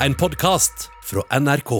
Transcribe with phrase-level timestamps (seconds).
[0.00, 1.70] en podkast fra NRK.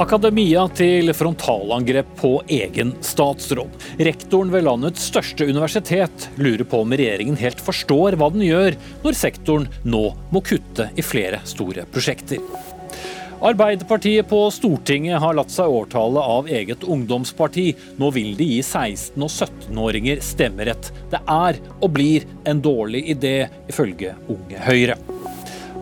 [0.00, 3.68] Akademia til frontalangrep på egen statsråd.
[4.00, 9.20] Rektoren ved landets største universitet lurer på om regjeringen helt forstår hva den gjør når
[9.20, 12.42] sektoren nå må kutte i flere store prosjekter.
[13.40, 17.70] Arbeiderpartiet på Stortinget har latt seg overtale av eget ungdomsparti.
[17.96, 20.90] Nå vil de gi 16- og 17-åringer stemmerett.
[21.08, 24.98] Det er og blir en dårlig idé, ifølge Unge Høyre.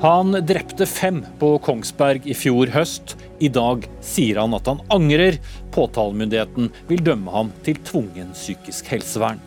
[0.04, 3.16] Han drepte fem på Kongsberg i fjor høst.
[3.42, 5.40] I dag sier han at han angrer.
[5.74, 9.42] Påtalemyndigheten vil dømme ham til tvungen psykisk helsevern.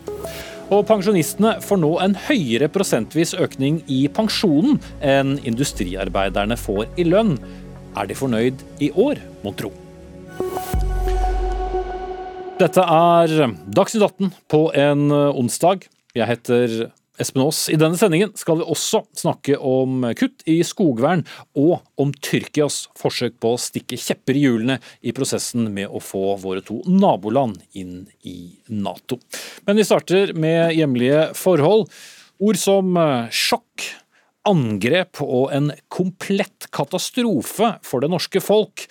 [0.72, 7.34] Og pensjonistene får nå en høyere prosentvis økning i pensjonen enn industriarbeiderne får i lønn.
[7.92, 9.68] Er de fornøyd i år, mon tro?
[12.56, 13.32] Dette er
[13.68, 15.84] Dagsnytt 18 på en onsdag.
[16.16, 16.76] Jeg heter
[17.20, 17.66] Espen Aas.
[17.68, 23.36] I denne sendingen skal vi også snakke om kutt i skogvern, og om Tyrkias forsøk
[23.42, 28.06] på å stikke kjepper i hjulene i prosessen med å få våre to naboland inn
[28.24, 29.20] i Nato.
[29.68, 31.92] Men vi starter med hjemlige forhold.
[32.40, 32.96] Ord som
[33.28, 33.84] sjokk,
[34.48, 38.86] angrep og en komplett katastrofe for det norske folk.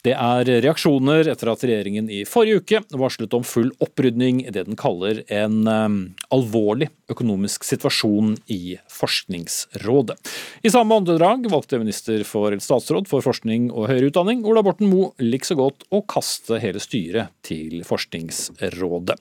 [0.00, 4.64] Det er reaksjoner etter at regjeringen i forrige uke varslet om full opprydning i det
[4.68, 5.98] den kaller en um,
[6.32, 10.16] alvorlig økonomisk situasjon i Forskningsrådet.
[10.64, 15.12] I samme åndedrag valgte minister for statsråd for forskning og høyere utdanning, Ola Borten Moe,
[15.20, 19.18] likså godt å kaste hele styret til Forskningsrådet.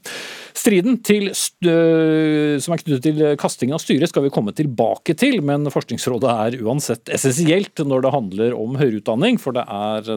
[0.60, 5.68] Striden til som er knyttet til kastingen av styret skal vi komme tilbake til, men
[5.74, 10.14] Forskningsrådet er uansett essensielt når det handler om høyere utdanning, for det er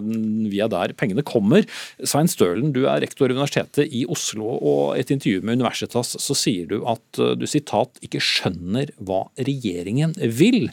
[0.52, 1.66] via der pengene kommer.
[1.98, 6.14] Svein Stølen, du er rektor ved Universitetet i Oslo, og i et intervju med Universitas
[6.20, 10.70] så sier du at du sitat ikke skjønner hva regjeringen vil.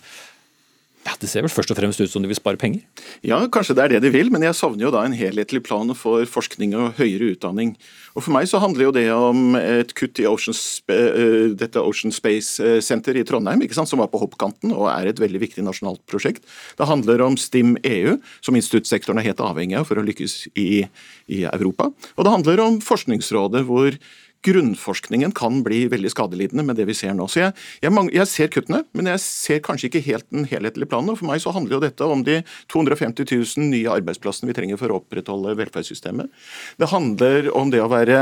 [1.08, 2.84] Ja, Det ser vel først og fremst ut som de vil spare penger?
[3.24, 5.88] Ja, kanskje det er det de vil, men jeg savner jo da en helhetlig plan
[5.96, 7.78] for forskning og høyere utdanning.
[8.18, 10.58] Og For meg så handler jo det om et kutt i Ocean
[11.56, 15.22] dette Ocean Space Center i Trondheim, ikke sant, som var på hoppkanten og er et
[15.22, 16.44] veldig viktig nasjonalt prosjekt.
[16.76, 20.84] Det handler om STIM EU, som instituttsektoren er helt avhengig av for å lykkes i,
[21.32, 21.94] i Europa.
[22.18, 23.96] Og det handler om Forskningsrådet, hvor
[24.46, 27.28] grunnforskningen kan bli veldig skadelidende med det vi ser nå.
[27.28, 31.12] Så jeg, jeg, jeg, ser kuttene, men jeg ser kanskje ikke helt den helhetlige planen.
[31.12, 32.40] og For meg så handler jo dette om de
[32.72, 36.32] 250 000 nye arbeidsplassene vi trenger for å opprettholde velferdssystemet.
[36.80, 38.22] Det handler om det å være,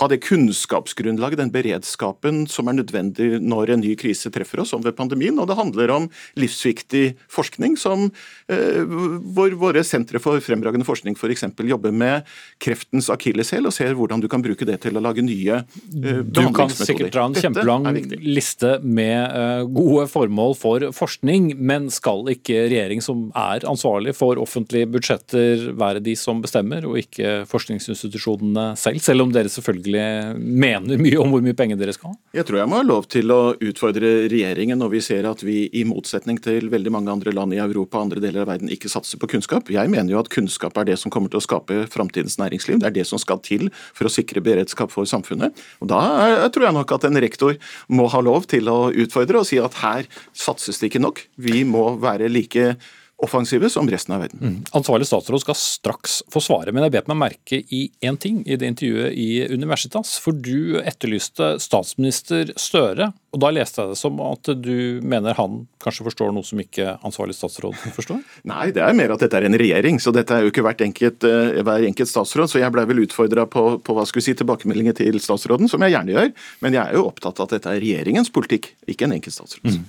[0.00, 4.86] ha det kunnskapsgrunnlaget, den beredskapen som er nødvendig når en ny krise treffer oss, som
[4.86, 5.38] ved pandemien.
[5.42, 8.10] Og det handler om livsviktig forskning, som,
[8.52, 8.86] eh,
[9.34, 11.48] hvor våre sentre for fremragende forskning f.eks.
[11.66, 12.26] jobber med
[12.62, 16.42] kreftens akilleshæl og ser hvordan du kan bruke det til å lage nye Eh, du
[16.56, 17.86] kan sikkert dra en kjempelang
[18.22, 24.40] liste med uh, gode formål for forskning, men skal ikke regjering som er ansvarlig for
[24.42, 29.02] offentlige budsjetter være de som bestemmer, og ikke forskningsinstitusjonene selv?
[29.06, 32.18] Selv om dere selvfølgelig mener mye om hvor mye penger dere skal ha?
[32.36, 35.66] Jeg tror jeg må ha lov til å utfordre regjeringen når vi ser at vi
[35.76, 38.90] i motsetning til veldig mange andre land i Europa og andre deler av verden ikke
[38.92, 39.70] satser på kunnskap.
[39.72, 42.80] Jeg mener jo at kunnskap er det som kommer til å skape framtidens næringsliv.
[42.82, 45.64] Det er det som skal til for å sikre beredskap for samfunnet samfunnet.
[45.80, 47.56] Og Da tror jeg nok at en rektor
[47.88, 51.26] må ha lov til å utfordre og si at her satses det ikke nok.
[51.36, 52.76] Vi må være like
[53.22, 54.40] offensive som resten av verden.
[54.42, 54.56] Mm.
[54.76, 58.58] Ansvarlig statsråd skal straks få svare, men jeg bet meg merke i én ting i
[58.60, 60.16] det intervjuet i Universitas.
[60.20, 65.64] For du etterlyste statsminister Støre, og da leste jeg det som at du mener han
[65.82, 68.20] kanskje forstår noe som ikke ansvarlig statsråd forstår?
[68.52, 71.24] Nei, det er mer at dette er en regjering, så dette er jo ikke enkelt,
[71.24, 72.52] uh, hver enkelt statsråd.
[72.52, 75.96] Så jeg ble vel utfordra på, på, hva skulle si, tilbakemeldinger til statsråden, som jeg
[75.96, 76.32] gjerne gjør.
[76.64, 79.72] Men jeg er jo opptatt av at dette er regjeringens politikk, ikke en enkelt statsråd.
[79.72, 79.86] Mm.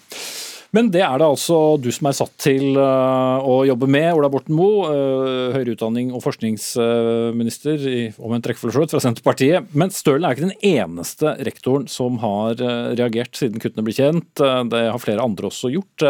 [0.77, 4.27] Men det er det altså du som er satt til eh, å jobbe med, Ola
[4.29, 9.71] Borten Moe, eh, høyere utdanning og forskningsminister i omvendt rekkefølge fra Senterpartiet.
[9.73, 14.29] Men Stølen er ikke den eneste rektoren som har eh, reagert siden kuttene ble kjent.
[14.37, 16.05] Det har flere andre også gjort.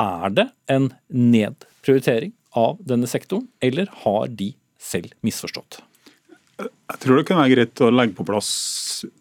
[0.00, 5.82] Er det en nedprioritering av denne sektoren, eller har de selv misforstått?
[6.60, 8.50] Jeg tror det kan være greit å legge på plass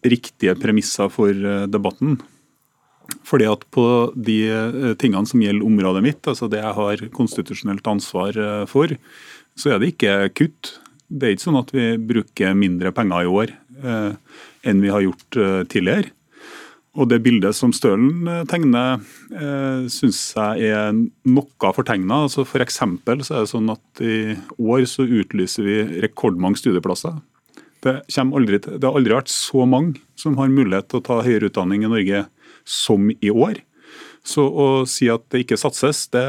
[0.07, 1.35] riktige premisser for
[1.67, 2.21] debatten.
[3.27, 3.85] Fordi at På
[4.15, 8.95] de eh, tingene som gjelder området mitt, altså det jeg har konstitusjonelt ansvar eh, for,
[9.59, 10.75] så er det ikke kutt.
[11.09, 13.53] Det er ikke sånn at vi bruker mindre penger i år
[13.83, 14.39] eh,
[14.69, 16.13] enn vi har gjort eh, tidligere.
[16.99, 22.25] Og Det bildet som Stølen eh, tegner, eh, syns jeg er noe fortegna.
[22.25, 27.19] Altså for så er det sånn at I år så utlyser vi rekordmange studieplasser.
[27.83, 31.47] det, aldri, det har aldri vært så mange som har mulighet til å ta høyere
[31.47, 32.25] utdanning i Norge
[32.69, 33.63] som i år.
[34.25, 36.23] Så å si at det ikke satses, det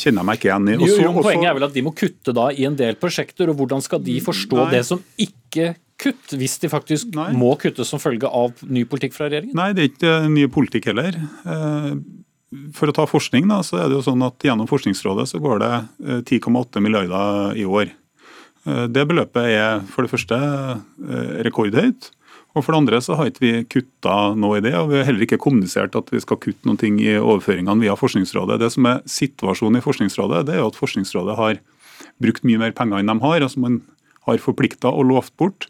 [0.00, 0.78] kjenner jeg meg ikke igjen i.
[0.78, 3.52] Også, jo, jo, poenget er vel at de må kutte da i en del prosjekter,
[3.52, 4.70] og hvordan skal de forstå nei.
[4.74, 7.30] det som ikke kutt, hvis de faktisk nei.
[7.36, 9.56] må kutte som følge av ny politikk fra regjeringen?
[9.58, 11.18] Nei, det er ikke ny politikk heller.
[11.18, 11.92] Eh,
[12.76, 15.60] for å ta forskning, da, så er det jo sånn at gjennom Forskningsrådet så går
[15.60, 15.72] det
[16.30, 17.92] 10,8 eh, milliarder i år.
[18.64, 20.38] Eh, det beløpet er for det første
[21.46, 22.12] rekordhøyt.
[22.58, 25.06] Og For det andre så har ikke vi kutta noe i det, og vi har
[25.06, 28.58] heller ikke kommunisert at vi skal kutte ting i overføringene via Forskningsrådet.
[28.58, 31.60] Det som er situasjonen i Forskningsrådet, det er jo at Forskningsrådet har
[32.22, 33.46] brukt mye mer penger enn de har.
[33.46, 33.80] altså Man
[34.26, 35.68] har forplikta og lovt bort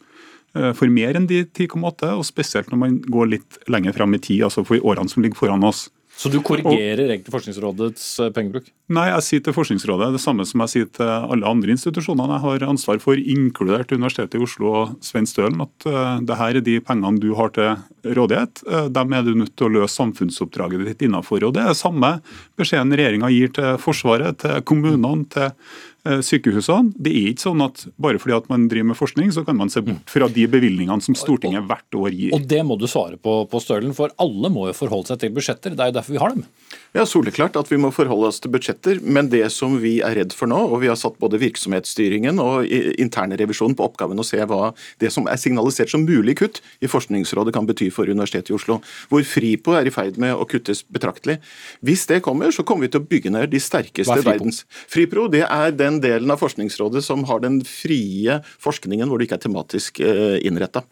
[0.57, 4.23] eh, for mer enn de 10,8, og spesielt når man går litt lenger fram i
[4.23, 5.89] tid, altså for årene som ligger foran oss.
[6.19, 8.67] Så du korrigerer og, egentlig Forskningsrådets eh, pengebruk?
[8.91, 12.43] Nei, jeg sier til Forskningsrådet det samme som jeg sier til alle andre institusjoner jeg
[12.43, 16.65] har ansvar for, inkludert Universitetet i Oslo og Svein Stølen, at uh, det her er
[16.67, 17.77] de pengene du har til
[18.19, 18.65] rådighet.
[18.67, 21.45] Uh, dem er du nødt til å løse samfunnsoppdraget ditt innenfor.
[21.47, 22.17] Og Det er samme
[22.59, 25.53] beskjeden regjeringa gir til Forsvaret, til kommunene, til
[26.25, 26.95] sykehusene.
[26.97, 29.73] Det er ikke sånn at bare fordi at man driver med forskning, så kan man
[29.73, 32.35] se bort fra de bevilgningene som Stortinget hvert år gir.
[32.37, 35.35] Og det må du svare på, på Stølen, for alle må jo forholde seg til
[35.37, 35.77] budsjetter.
[35.77, 36.47] Det er jo derfor vi har dem.
[36.97, 40.33] Ja, soleklart at vi må forholde oss til budsjetter, men det som vi er redd
[40.37, 42.69] for nå, og vi har satt både virksomhetsstyringen og
[42.99, 44.73] internrevisjonen på oppgaven å se hva
[45.03, 48.79] det som er signalisert som mulig kutt i Forskningsrådet kan bety for Universitetet i Oslo,
[49.13, 51.39] hvor FRIPO er i ferd med å kuttes betraktelig.
[51.85, 54.65] Hvis det kommer, så kommer vi til å bygge ned de sterkeste verdens...
[54.89, 59.39] FRIPRO det er den delen av Forskningsrådet som har den frie forskningen hvor det ikke
[59.41, 60.85] er tematisk eh, innretta.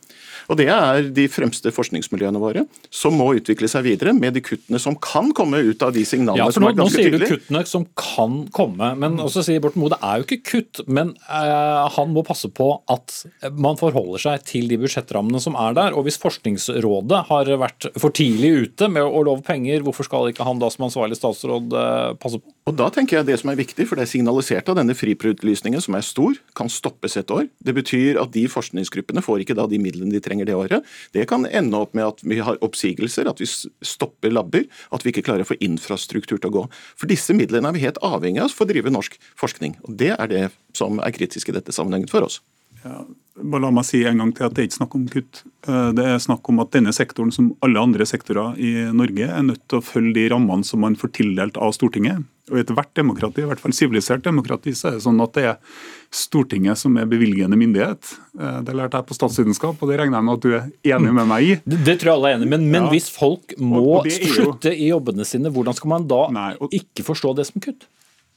[0.46, 2.64] Og Det er de fremste forskningsmiljøene våre
[2.94, 6.46] som må utvikle seg videre med de kuttene som kan komme ut av de signalene
[6.46, 7.19] ja, som er ganske tydelige.
[7.19, 10.26] Nå sier du kuttene som kan komme, men også sier Borten Moe det er jo
[10.28, 10.82] ikke kutt.
[10.87, 13.19] Men uh, han må passe på at
[13.56, 15.96] man forholder seg til de budsjettrammene som er der.
[15.96, 20.46] Og hvis Forskningsrådet har vært for tidlig ute med å love penger, hvorfor skal ikke
[20.46, 22.56] han da som ansvarlig statsråd uh, passe på?
[22.66, 25.82] Og Da tenker jeg det som er viktig, for det er signalisert av denne friprioritlysningen
[25.84, 27.44] som er stor, kan stoppes et år.
[27.62, 30.84] Det betyr at de forskningsgruppene får ikke da de midlene de trenger trenger det året.
[31.12, 35.12] Det kan ende opp med at vi har oppsigelser, at vi stopper labber, at vi
[35.12, 36.64] ikke klarer å få infrastruktur til å gå.
[36.96, 39.76] For disse midlene er vi helt avhengig av for å drive norsk forskning.
[39.84, 42.40] Og Det er det som er kritisk i dette sammenhenget for oss.
[42.84, 43.04] Ja,
[43.36, 45.42] bare La meg si en gang til at det er ikke snakk om kutt.
[45.68, 49.44] Eh, det er snakk om at denne sektoren, som alle andre sektorer i Norge, er
[49.44, 52.24] nødt til å følge de rammene som man får tildelt av Stortinget.
[52.46, 55.44] Og I ethvert demokrati, i hvert fall sivilisert demokrati, så er det sånn at det
[55.50, 55.82] er
[56.14, 58.12] Stortinget som er bevilgende myndighet.
[58.38, 61.12] Eh, det lærte jeg på statsvitenskap, og det regner jeg med at du er enig
[61.18, 61.58] med meg i.
[61.66, 62.92] Det, det tror jeg alle er enig i, men, men ja.
[62.94, 66.72] hvis folk må slutte i jobbene sine, hvordan skal man da Nei, og...
[66.72, 67.88] ikke forstå det som kutt?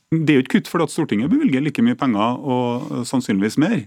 [0.10, 3.84] Det er jo ikke kutt fordi at Stortinget bevilger like mye penger, og sannsynligvis mer.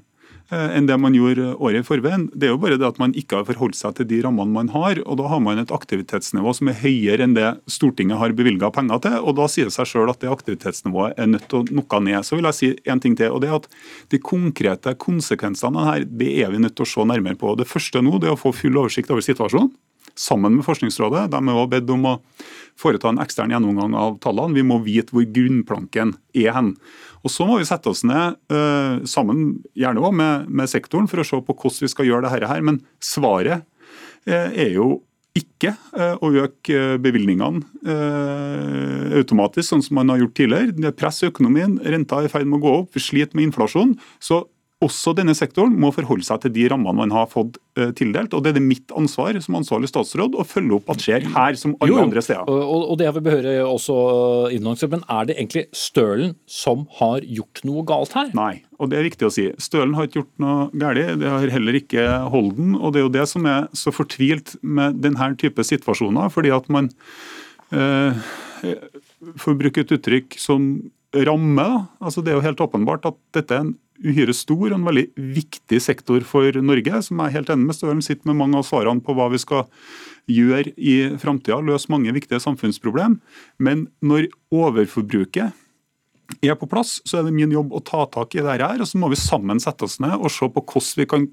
[0.52, 2.26] Eh, enn det man gjorde året i forveien.
[2.36, 4.68] Det er jo bare det at man ikke har forholdt seg til de rammene man
[4.74, 4.98] har.
[5.06, 9.00] og Da har man et aktivitetsnivå som er høyere enn det Stortinget har bevilga penger
[9.00, 9.16] til.
[9.22, 12.20] og Da sier det seg sjøl at det aktivitetsnivået er nødt til å noe ned.
[12.28, 13.32] Så vil jeg si en ting til.
[13.32, 13.68] og det er at
[14.10, 17.56] De konkrete konsekvensene her, det er vi nødt til å se nærmere på.
[17.56, 19.72] Det første nå det er å få full oversikt over situasjonen
[20.14, 21.30] sammen med Forskningsrådet.
[21.30, 22.18] De er også bedt om å
[22.78, 24.56] foreta en ekstern gjennomgang av tallene.
[24.56, 26.74] Vi må vite hvor grunnplanken er hen.
[27.22, 31.22] Og Så må vi sette oss ned uh, sammen, gjerne også med, med, sektoren, for
[31.22, 32.64] å se på hvordan vi skal gjøre dette her.
[32.66, 33.62] Men svaret
[34.28, 35.00] uh, er jo
[35.38, 37.62] ikke uh, å øke bevilgningene
[39.16, 40.74] automatisk, sånn som man har gjort tidligere.
[40.76, 43.94] Det presser økonomien, renta er i ferd med å gå opp, vi sliter med inflasjon.
[44.22, 44.42] Så
[44.82, 48.34] også denne sektoren må forholde seg til de rammene man har fått uh, tildelt.
[48.34, 51.58] og Det er det mitt ansvar som ansvarlig statsråd å følge opp at skjer her
[51.58, 52.50] som alle jo, andre steder.
[52.50, 53.96] Og, og det jeg vil behøre også
[54.56, 58.32] innholdsmessig, men er det egentlig Stølen som har gjort noe galt her?
[58.36, 59.48] Nei, og det er viktig å si.
[59.62, 62.74] Stølen har ikke gjort noe galt, det har heller ikke Holden.
[62.78, 66.68] og Det er jo det som er så fortvilt med denne type situasjoner, fordi at
[66.72, 66.90] man
[67.72, 68.26] uh,
[69.36, 70.74] for å bruke et uttrykk som
[71.12, 71.68] ramme.
[72.00, 75.04] Altså det er jo helt åpenbart at dette er en uhyre stor og en veldig
[75.36, 78.66] viktig sektor for Norge, som jeg er helt enig med Stølen sitter med mange av
[78.66, 79.66] svarene på hva vi skal
[80.30, 83.18] gjøre i framtida, løse mange viktige samfunnsproblem.
[83.62, 85.52] Men når overforbruket
[86.42, 88.88] er på plass, så er det min jobb å ta tak i det her, og
[88.88, 91.28] Så må vi sammen sette oss ned og se på hvordan vi kan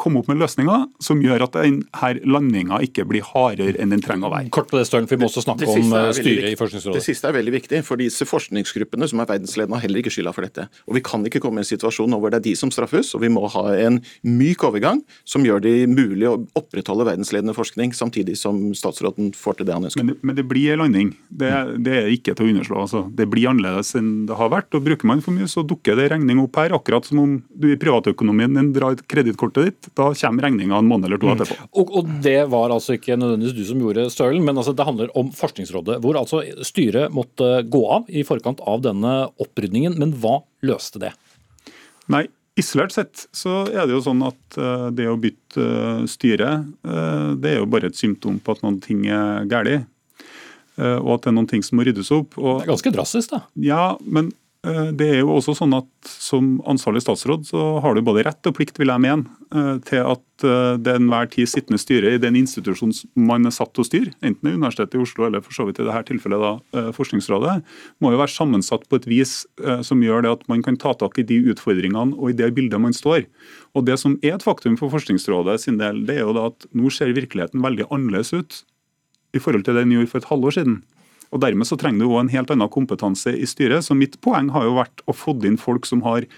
[0.00, 4.26] komme opp med løsninger som gjør at denne landinga ikke blir hardere enn den trenger
[4.26, 4.50] å være.
[4.54, 6.98] Kort på det, Støren, for Vi må også snakke om eh, styret i Forskningsrådet.
[6.98, 10.32] Det siste er veldig viktig, for disse forskningsgruppene som er verdensledende har heller ikke skylda
[10.34, 10.66] for dette.
[10.90, 13.12] Og Vi kan ikke komme i en situasjon nå hvor det er de som straffes,
[13.14, 17.94] og vi må ha en myk overgang som gjør det mulig å opprettholde verdensledende forskning,
[17.94, 20.02] samtidig som statsråden får til det han ønsker.
[20.02, 21.14] Men, men det blir en landing.
[21.30, 21.52] Det,
[21.86, 22.82] det, er ikke til å underslå.
[22.82, 23.04] Altså.
[23.14, 24.74] Det blir annerledes enn det har vært.
[24.74, 27.70] og Bruker man for mye, så dukker det regning opp her, akkurat som om du
[27.70, 31.56] i privatøkonomien drar kredittkortet ditt Da kommer regninga en måned eller to etterpå.
[31.80, 35.12] Og, og det var altså ikke nødvendigvis du som gjorde stølen, men altså det handler
[35.18, 39.98] om Forskningsrådet, hvor altså styret måtte gå av i forkant av denne opprydningen.
[40.00, 41.14] Men hva løste det?
[42.12, 42.26] Nei,
[42.60, 46.52] Isolert sett så er det jo sånn at uh, det å bytte uh, styre,
[47.34, 49.88] det er jo bare et symptom på at noen ting er galt.
[50.78, 52.38] og at det er noen ting som må ryddes opp.
[52.38, 53.42] Og, det er ganske drastisk, da.
[53.58, 54.43] Ja, men Eh,
[54.96, 58.54] det er jo også sånn at Som ansvarlig statsråd så har du både rett og
[58.56, 62.38] plikt vil jeg mene, eh, til at eh, det enhver tid sittende styre i den
[62.38, 62.94] institusjonen
[63.28, 65.66] man er satt til å styre, enten det er Universitetet i Oslo eller for så
[65.68, 67.54] vidt i dette tilfellet da, Forskningsrådet,
[68.00, 69.34] må jo være sammensatt på et vis
[69.86, 72.82] som gjør det at man kan ta tak i de utfordringene og i det bildet
[72.82, 73.24] man står.
[73.74, 76.68] Og Det som er et faktum for Forskningsrådet sin del, det er jo da at
[76.72, 78.62] nå ser virkeligheten veldig annerledes ut
[79.34, 80.82] i forhold til det den gjorde for et halvår siden.
[81.32, 83.86] Og Dermed så trenger du også en helt annen kompetanse i styret.
[83.86, 86.28] Så Mitt poeng har jo vært å få inn folk som har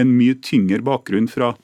[0.00, 1.54] en mye tyngre bakgrunn fra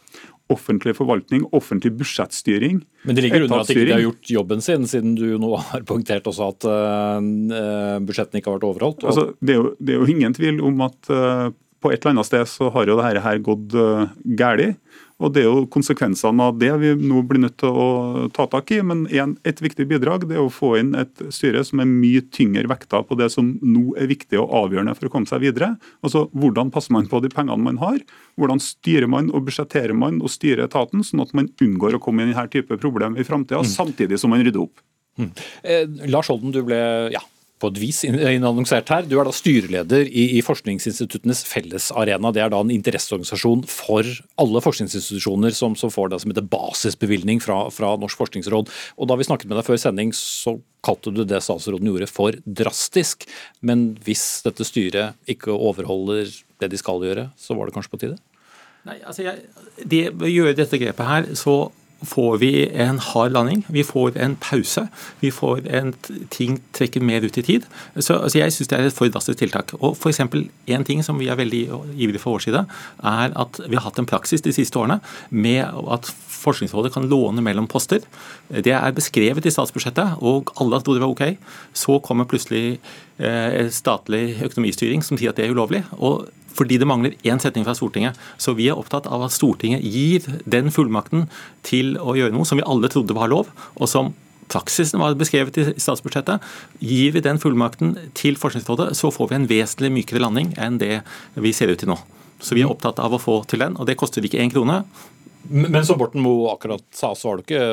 [0.52, 2.82] offentlig forvaltning, offentlig budsjettstyring.
[3.06, 5.86] Men det ligger under at de ikke har gjort jobben sin, siden du nå har
[5.88, 9.06] poengtert også at uh, budsjettene ikke har vært overholdt?
[9.08, 11.48] Altså, det, er jo, det, er jo, ingen tvil om at uh,
[11.82, 14.06] på et eller annet sted så har jo dette her gått uh,
[14.38, 14.78] galt.
[15.22, 18.72] Og Det er jo konsekvensene av det vi nå blir nødt til å ta tak
[18.74, 18.80] i.
[18.82, 22.24] Men en, et viktig bidrag det er å få inn et styre som er mye
[22.34, 25.76] tyngre vekta på det som nå er viktig og avgjørende for å komme seg videre.
[26.02, 28.00] Altså Hvordan passer man på de pengene man har?
[28.40, 32.26] Hvordan styrer man og budsjetterer man og styrer etaten, sånn at man unngår å komme
[32.26, 33.70] i denne type problem i framtida, mm.
[33.76, 34.82] samtidig som man rydder opp.
[35.20, 35.30] Mm.
[35.62, 36.80] Eh, Lars Holden, du ble
[37.14, 37.22] ja,
[37.62, 39.06] på et vis innannonsert her.
[39.06, 42.32] Du er da styreleder i, i Forskningsinstituttenes Fellesarena.
[42.34, 44.08] Det er da en interesseorganisasjon for
[44.42, 48.72] alle forskningsinstitusjoner som, som får det som heter basisbevilgning fra, fra, Norsk forskningsråd.
[48.98, 52.38] Og Da vi snakket med deg før sending, så kalte du det statsråden gjorde for
[52.42, 53.28] drastisk.
[53.62, 58.02] Men hvis dette styret ikke overholder det de skal gjøre, så var det kanskje på
[58.02, 58.18] tide?
[58.88, 59.44] Nei, altså jeg,
[59.78, 61.54] det, Ved å gjøre dette grepet her, så
[62.02, 62.50] får vi
[62.84, 63.64] en hard landing.
[63.68, 64.86] Vi får en pause.
[65.20, 65.92] Vi får en
[66.30, 67.66] ting trekker mer ut i tid.
[67.96, 69.74] Så altså Jeg syns det er et for drastisk tiltak.
[69.80, 70.12] Og for
[70.66, 72.66] En ting som vi er veldig ivrige for vår side,
[73.02, 77.42] er at vi har hatt en praksis de siste årene med at Forskningsrådet kan låne
[77.42, 78.00] mellom poster.
[78.48, 81.36] Det er beskrevet i statsbudsjettet, og alle trodde det var ok.
[81.72, 82.80] Så kommer plutselig
[83.18, 85.84] eh, statlig økonomistyring som sier at det er ulovlig.
[85.92, 88.18] og fordi det mangler én setning fra Stortinget.
[88.40, 91.28] Så vi er opptatt av at Stortinget gir den fullmakten
[91.66, 94.12] til å gjøre noe som vi alle trodde var lov, og som
[94.52, 96.42] praksisen var beskrevet i statsbudsjettet.
[96.82, 101.00] Gir vi den fullmakten til Forskningsrådet, så får vi en vesentlig mykere landing enn det
[101.34, 101.98] vi ser ut til nå.
[102.42, 104.82] Så vi er opptatt av å få til den, og det koster ikke én krone.
[105.50, 107.64] Men som Borten Moe akkurat sa, så var det ikke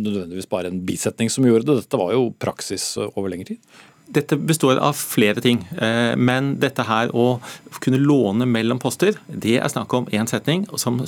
[0.00, 1.82] nødvendigvis bare en bisetning som gjorde det.
[1.82, 3.80] Dette var jo praksis over lengre tid?
[4.10, 5.62] Dette består av flere ting.
[5.78, 7.38] Eh, men dette her å
[7.82, 10.98] kunne låne mellom poster, det er snakk om én setning som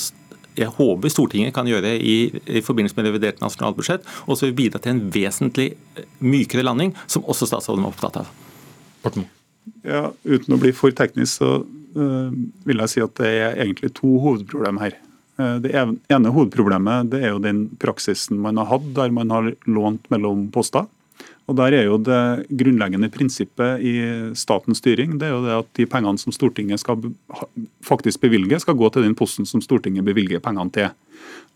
[0.52, 4.82] jeg håper Stortinget kan gjøre i, i forbindelse med revidert nasjonalbudsjett, og så vil bidra
[4.82, 8.32] til en vesentlig eh, mykere landing, som også statsråden var opptatt av.
[9.02, 9.26] Borten.
[9.86, 12.30] Ja, Uten å bli for teknisk, så uh,
[12.66, 14.98] vil jeg si at det er egentlig to hovedproblem her.
[15.64, 20.10] Det ene hovedproblemet det er jo den praksisen man har hatt, der man har lånt
[20.12, 20.84] mellom poster.
[21.50, 23.94] Og Der er jo det grunnleggende prinsippet i
[24.38, 27.02] statens styring det er jo det at de pengene som Stortinget skal
[27.84, 30.92] faktisk bevilge, skal gå til den posten som Stortinget bevilger pengene til.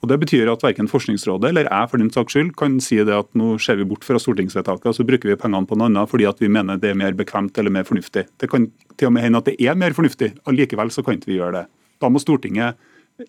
[0.03, 3.15] Og Det betyr at verken Forskningsrådet eller jeg for den saks skyld kan si det
[3.15, 6.11] at nå ser vi bort fra stortingsvedtaket og så bruker vi pengene på noe annet
[6.11, 8.27] fordi at vi mener det er mer bekvemt eller mer fornuftig.
[8.37, 11.17] Det kan til og med hende at det er mer fornuftig, og likevel så kan
[11.17, 11.67] ikke vi gjøre det.
[12.03, 12.77] Da må Stortinget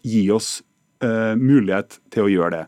[0.04, 0.62] gi oss
[1.04, 2.66] eh, mulighet til å gjøre det.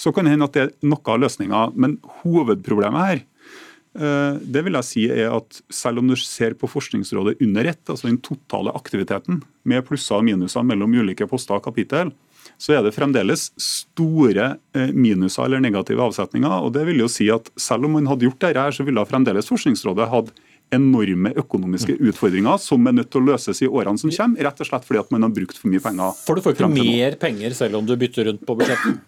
[0.00, 4.64] Så kan det hende at det er noe av løsninga, men hovedproblemet her eh, det
[4.66, 8.20] vil jeg si er at Selv om du ser på Forskningsrådet under ett, altså den
[8.24, 12.12] totale aktiviteten, med plusser og minuser mellom ulike poster og kapittel,
[12.58, 16.50] så er det fremdeles store eh, minuser eller negative avsetninger.
[16.62, 19.48] og det vil jo si at Selv om man hadde gjort dette, så ville fremdeles
[19.50, 20.32] Forskningsrådet hatt
[20.72, 24.68] enorme økonomiske utfordringer som er nødt til å løses i årene som kommer, rett og
[24.68, 26.14] slett fordi at man har brukt for mye penger.
[26.24, 29.02] For du får ikke mer penger selv om du bytter rundt på budsjettet?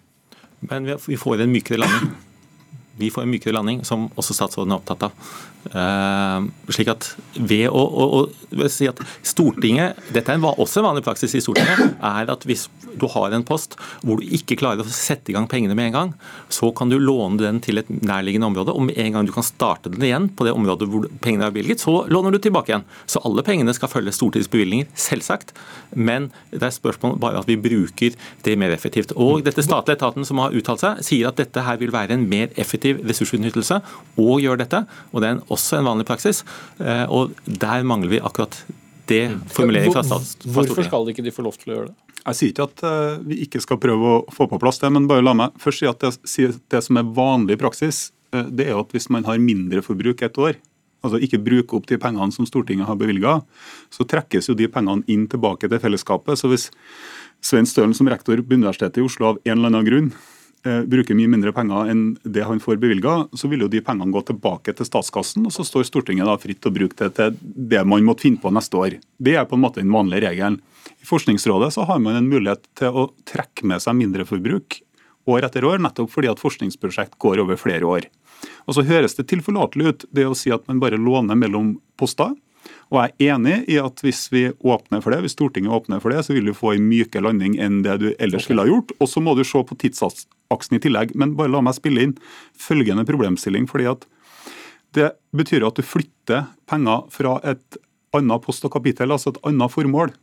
[0.59, 2.11] Men vi får en mykere landing.
[2.97, 5.33] Vi får en mykere landing, som også statsråden er opptatt av.
[5.65, 11.01] Uh, slik at ved å, å, å si at Stortinget, Dette er også en vanlig
[11.07, 11.97] praksis i Stortinget.
[11.97, 13.73] er at Hvis du har en post
[14.05, 16.11] hvor du ikke klarer å sette i gang pengene med en gang,
[16.53, 18.75] så kan du låne den til et nærliggende område.
[18.75, 21.55] og Med en gang du kan starte den igjen på det området hvor pengene er
[21.55, 22.85] bevilget, så låner du tilbake igjen.
[23.09, 25.55] Så alle pengene skal følge Stortingets bevilgninger, selvsagt.
[25.97, 29.15] Men det er spørsmål bare at vi bruker det mer effektivt.
[29.17, 32.29] Og dette statlige etaten som har uttalt seg, sier at dette her vil være en
[32.29, 33.81] mer effektiv ressursutnyttelse
[34.21, 34.85] og gjør dette.
[35.11, 36.43] og det er en også en vanlig praksis.
[36.79, 38.57] Eh, og der mangler vi akkurat
[39.09, 40.53] det formuleringen fra, Stortinget.
[40.55, 41.97] Hvorfor skal ikke de få lov til å gjøre det?
[42.25, 45.09] Jeg sier ikke at eh, vi ikke skal prøve å få på plass det, men
[45.09, 48.79] bare la meg først si at det, det som er vanlig praksis, eh, det er
[48.79, 50.57] at hvis man har mindre forbruk et år,
[51.05, 53.39] altså ikke bruke opp de pengene som Stortinget har bevilga,
[53.93, 56.41] så trekkes jo de pengene inn tilbake til fellesskapet.
[56.41, 56.71] Så hvis
[57.45, 60.09] Svein Stølen som rektor på Universitetet i Oslo av en eller annen grunn
[60.65, 64.21] bruker mye mindre penger enn det han får bevilga, så vil jo de pengene gå
[64.27, 67.83] tilbake til statskassen, og så står Stortinget da fritt til å bruke det til det
[67.87, 68.97] man måtte finne på neste år.
[69.17, 70.59] Det er på en måte den vanlige regelen.
[71.01, 74.79] I Forskningsrådet så har man en mulighet til å trekke med seg mindreforbruk
[75.29, 78.09] år etter år, nettopp fordi at forskningsprosjekt går over flere år.
[78.65, 82.33] Og Så høres det tilforlatelig ut det å si at man bare låner mellom poster.
[82.93, 86.13] Og jeg er enig i at hvis vi åpner for det, hvis Stortinget åpner for
[86.13, 88.93] det, så vil du få en mykere landing enn det du ellers ville ha gjort.
[88.99, 91.15] Og så må du se på tidsaksen i tillegg.
[91.17, 92.17] Men bare la meg spille inn
[92.61, 93.67] følgende problemstilling.
[93.67, 94.05] fordi at
[94.95, 97.79] det betyr at du flytter penger fra et
[98.15, 100.13] annet post og kapittel, altså et annet formål.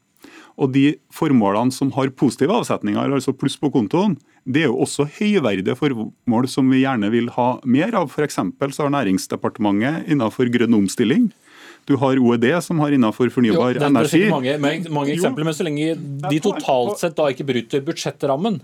[0.60, 5.06] Og de formålene som har positive avsetninger, altså pluss på kontoen, det er jo også
[5.18, 8.10] høyverdige formål som vi gjerne vil ha mer av.
[8.10, 8.38] F.eks.
[8.38, 11.30] så har Næringsdepartementet innenfor grønn omstilling
[11.88, 14.26] du har OED som har innenfor fornybar jo, energi.
[14.30, 18.60] Mange, mange eksempler, men så lenge de totalt sett da ikke bryter budsjettrammen,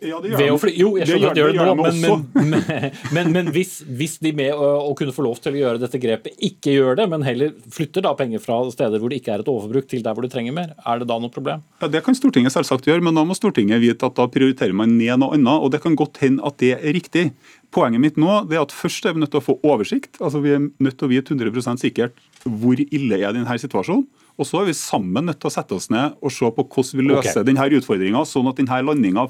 [0.00, 0.72] ja, det gjør de.
[0.78, 4.16] Jo, jeg skjønner at de gjør det nå, de men, men, men, men hvis, hvis,
[4.24, 7.06] de med å, å, kunne få lov til å gjøre dette grepet, ikke gjør det,
[7.12, 10.16] men heller flytter da penger fra steder hvor det ikke er et overforbruk, til der
[10.16, 11.64] hvor du trenger mer, er det da noe problem?
[11.82, 14.96] Ja, Det kan Stortinget selvsagt gjøre, men da må Stortinget vite at da prioriterer man
[14.98, 15.60] ned noe annet.
[15.60, 17.28] og Det kan godt hende at det er riktig.
[17.74, 20.20] Poenget mitt nå er at først er vi nødt til å få oversikt.
[20.20, 24.06] altså Vi er nødt til å vite 100% sikkert hvor ille er denne situasjonen.
[24.34, 26.98] Og så er vi sammen nødt til å sette oss ned og se på hvordan
[26.98, 27.46] vi løser okay.
[27.46, 29.26] denne utfordringa, sånn at denne landinga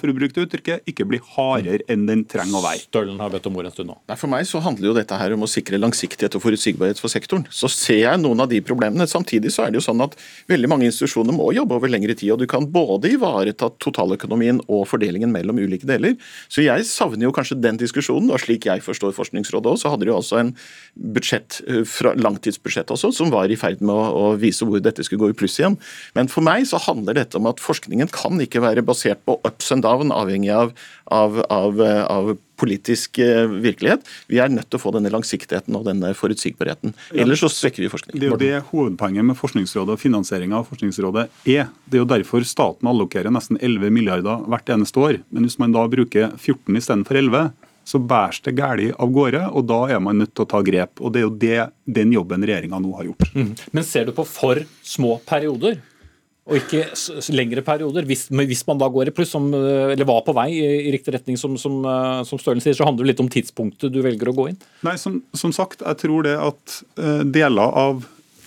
[0.85, 2.83] ikke blir hardere enn den trenger å være.
[2.87, 3.97] Stølen har bedt om ord en stund nå.
[4.09, 7.13] Nei, For meg så handler jo dette her om å sikre langsiktighet og forutsigbarhet for
[7.13, 7.45] sektoren.
[7.53, 9.07] Så ser jeg noen av de problemene.
[9.11, 10.17] Samtidig så er det jo sånn at
[10.51, 12.33] veldig mange institusjoner må jobbe over lengre tid.
[12.35, 16.17] Og du kan både ivareta totaløkonomien og fordelingen mellom ulike deler.
[16.49, 18.33] Så jeg savner jo kanskje den diskusjonen.
[18.33, 20.55] Og slik jeg forstår Forskningsrådet òg, så hadde de jo også en
[20.95, 24.94] budsjett, eh, fra langtidsbudsjett også, som var i ferd med å, å vise hvor dette
[25.03, 25.79] skulle gå i pluss igjen igjen.
[26.17, 29.73] Men for meg så handler dette om at forskningen kan ikke være basert på ups
[29.75, 30.75] and down, avhengig av,
[31.13, 34.05] av, av, av politisk eh, virkelighet.
[34.31, 36.95] Vi er nødt til å få denne langsiktigheten og denne forutsigbarheten.
[37.13, 38.21] Ellers så svekker vi forskningen.
[38.21, 41.69] Det er jo det hovedpoenget med Forskningsrådet og finansieringa av Forskningsrådet er.
[41.91, 45.21] Det er jo derfor staten allokerer nesten 11 milliarder hvert eneste år.
[45.35, 47.51] Men hvis man da bruker 14 istedenfor 11,
[47.85, 51.01] så bæres det galt av gårde, og da er man nødt til å ta grep.
[51.01, 53.27] og Det er jo det, den jobben regjeringa nå har gjort.
[53.35, 53.51] Mm.
[53.77, 55.83] Men ser du på for små perioder?
[56.45, 56.83] Og ikke
[57.33, 58.05] lengre perioder.
[58.05, 61.39] Hvis, hvis, man da går i pluss, som, eller var på vei i, riktig retning,
[61.41, 64.37] som, som, eh, som, Stølen sier, så handler det litt om tidspunktet du velger å
[64.37, 64.59] gå inn?
[64.85, 68.05] Nei, som, som sagt, jeg tror det at uh, deler av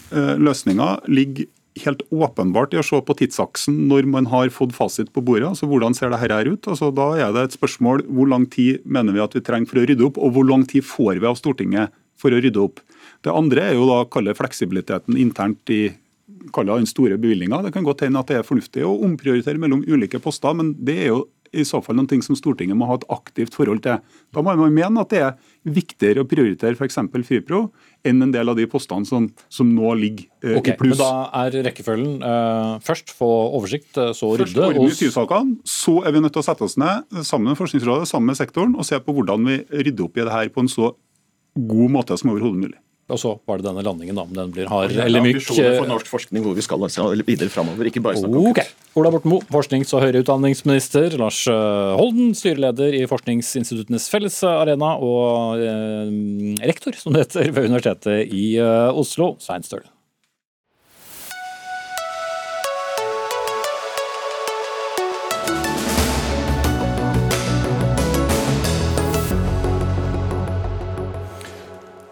[0.08, 1.50] løsninga ligger
[1.84, 5.50] helt åpenbart i å se på tidsaksen når man har fått fasit på bordet.
[5.50, 6.68] altså Hvordan ser dette her ut?
[6.68, 9.82] Altså, da er det et spørsmål hvor lang tid mener vi at vi trenger for
[9.82, 12.82] å rydde opp, og hvor lang tid får vi av Stortinget for å rydde opp.
[13.26, 15.90] Det andre er jo da kalle fleksibiliteten internt i
[16.28, 17.62] den store bevilgninga.
[17.66, 20.98] Det kan godt hende at det er fornuftig å omprioritere mellom ulike poster, men det
[21.04, 24.02] er jo i så fall noen ting som Stortinget må ha et aktivt forhold til.
[24.34, 25.36] Da må man mene at det er
[25.68, 27.00] viktigere å prioritere f.eks.
[27.28, 27.68] Fripro
[28.08, 30.96] enn en del av de postene som, som nå ligger eh, okay, i pluss.
[30.96, 34.54] Men da er rekkefølgen eh, først få oversikt, eh, så rydde.
[34.54, 37.60] Først ordne i sysakene, så er vi nødt til å sette oss ned sammen med
[37.60, 40.66] Forskningsrådet sammen med sektoren og se på hvordan vi rydder opp i det her på
[40.66, 40.94] en så
[41.58, 42.78] god måte som overhodet mulig.
[43.08, 45.38] Og så var det denne landingen, da, om den blir hard eller myk.
[45.40, 48.74] Ambisjoner for norsk forskning hvor vi skal altså videre framover, ikke bare snakke om okay.
[49.00, 51.16] Ola Borten Moe, forsknings- og høyere utdanningsminister.
[51.22, 58.34] Lars eh, Holden, styreleder i Forskningsinstituttenes fellesarena og eh, rektor, som det heter, ved Universitetet
[58.36, 59.88] i eh, Oslo, Svein Støle.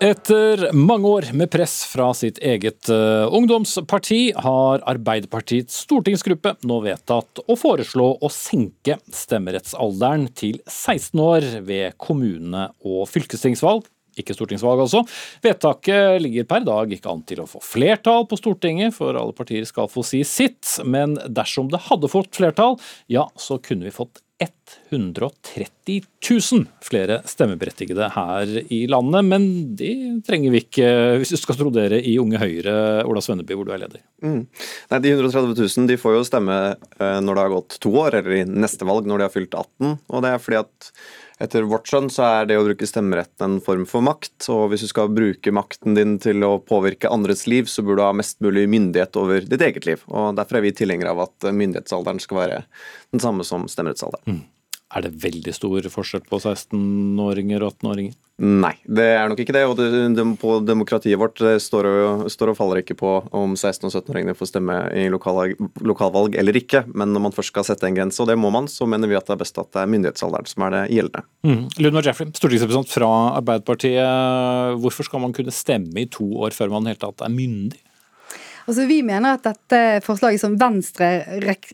[0.05, 7.41] Etter mange år med press fra sitt eget uh, ungdomsparti, har Arbeiderpartiets stortingsgruppe nå vedtatt
[7.41, 13.87] å foreslå å senke stemmerettsalderen til 16 år ved kommune- og fylkestingsvalg.
[14.21, 15.01] Ikke stortingsvalg, altså.
[15.41, 19.65] Vedtaket ligger per dag ikke an til å få flertall på Stortinget, for alle partier
[19.65, 20.69] skal få si sitt.
[20.85, 22.77] Men dersom det hadde fått flertall,
[23.11, 29.45] ja, så kunne vi fått 130 000 flere stemmeberettigede her i landet, men
[29.79, 29.91] de
[30.27, 30.89] trenger vi ikke
[31.21, 32.75] hvis du skal tro dere i Unge Høyre,
[33.07, 34.03] Ola Svenneby, hvor du er leder.
[34.23, 34.41] Mm.
[34.91, 38.19] Nei, De 130 000 de får jo stemme eh, når det har gått to år,
[38.19, 39.95] eller i neste valg når de har fylt 18.
[40.09, 40.91] og det er fordi at
[41.43, 44.85] Etter vårt skjønn så er det å bruke stemmeretten en form for makt, og hvis
[44.85, 48.39] du skal bruke makten din til å påvirke andres liv, så burde du ha mest
[48.45, 50.05] mulig myndighet over ditt eget liv.
[50.07, 52.61] og Derfor er vi tilhengere av at myndighetsalderen skal være
[53.11, 54.39] den samme som stemmerettsalderen.
[54.39, 54.43] Mm.
[54.95, 58.15] Er det veldig stor forskjell på 16-åringer og 18-åringer?
[58.35, 59.61] Nei, det er nok ikke det.
[59.69, 63.93] Og det, på demokratiet vårt står, og, står, og, faller ikke på om 16- og
[63.93, 66.83] 17-åringene får stemme i lokalvalg, lokalvalg, eller ikke.
[66.91, 69.15] Men når man først skal sette en grense, og det må man, så mener vi
[69.15, 71.23] at det er best at det er myndighetsalderen som er det gjeldende.
[71.47, 71.63] Mm.
[71.85, 74.81] Lundor Jeffrey, stortingsrepresentant fra Arbeiderpartiet.
[74.83, 77.84] Hvorfor skal man kunne stemme i to år før man i hele tatt er myndig?
[78.65, 81.07] Altså, vi mener at dette forslaget som Venstre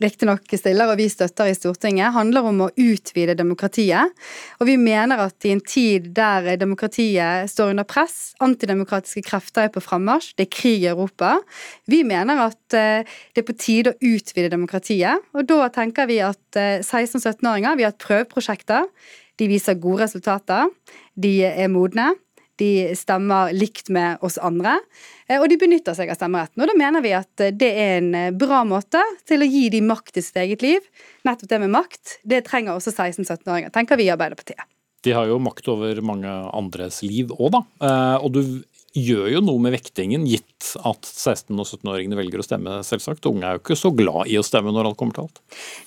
[0.02, 4.12] riktignok stiller, og vi støtter i Stortinget, handler om å utvide demokratiet.
[4.60, 9.72] Og vi mener at i en tid der demokratiet står under press, antidemokratiske krefter er
[9.72, 11.38] på frammarsj, det er krig i Europa,
[11.88, 15.24] vi mener at eh, det er på tide å utvide demokratiet.
[15.32, 18.90] Og da tenker vi at 16-17-åringer, eh, vi har hatt prøveprosjekter,
[19.40, 20.68] de viser gode resultater,
[21.16, 22.10] de er modne.
[22.60, 24.76] De stemmer likt med oss andre.
[25.28, 26.62] Eh, og de benytter seg av stemmeretten.
[26.62, 29.68] Og da mener vi at eh, det er en eh, bra måte til å gi
[29.72, 30.84] de makt i sitt eget liv.
[31.26, 34.68] Nettopp det med makt, det trenger også 16-17-åringer, tenker vi i Arbeiderpartiet.
[35.02, 37.62] De har jo makt over mange andres liv òg, da.
[38.22, 38.42] Og du
[38.92, 43.24] gjør jo noe med vektingen, gitt at 16- og 17-åringene velger å stemme, selvsagt.
[43.28, 45.40] Unge er jo ikke så glad i å stemme når alt kommer til alt.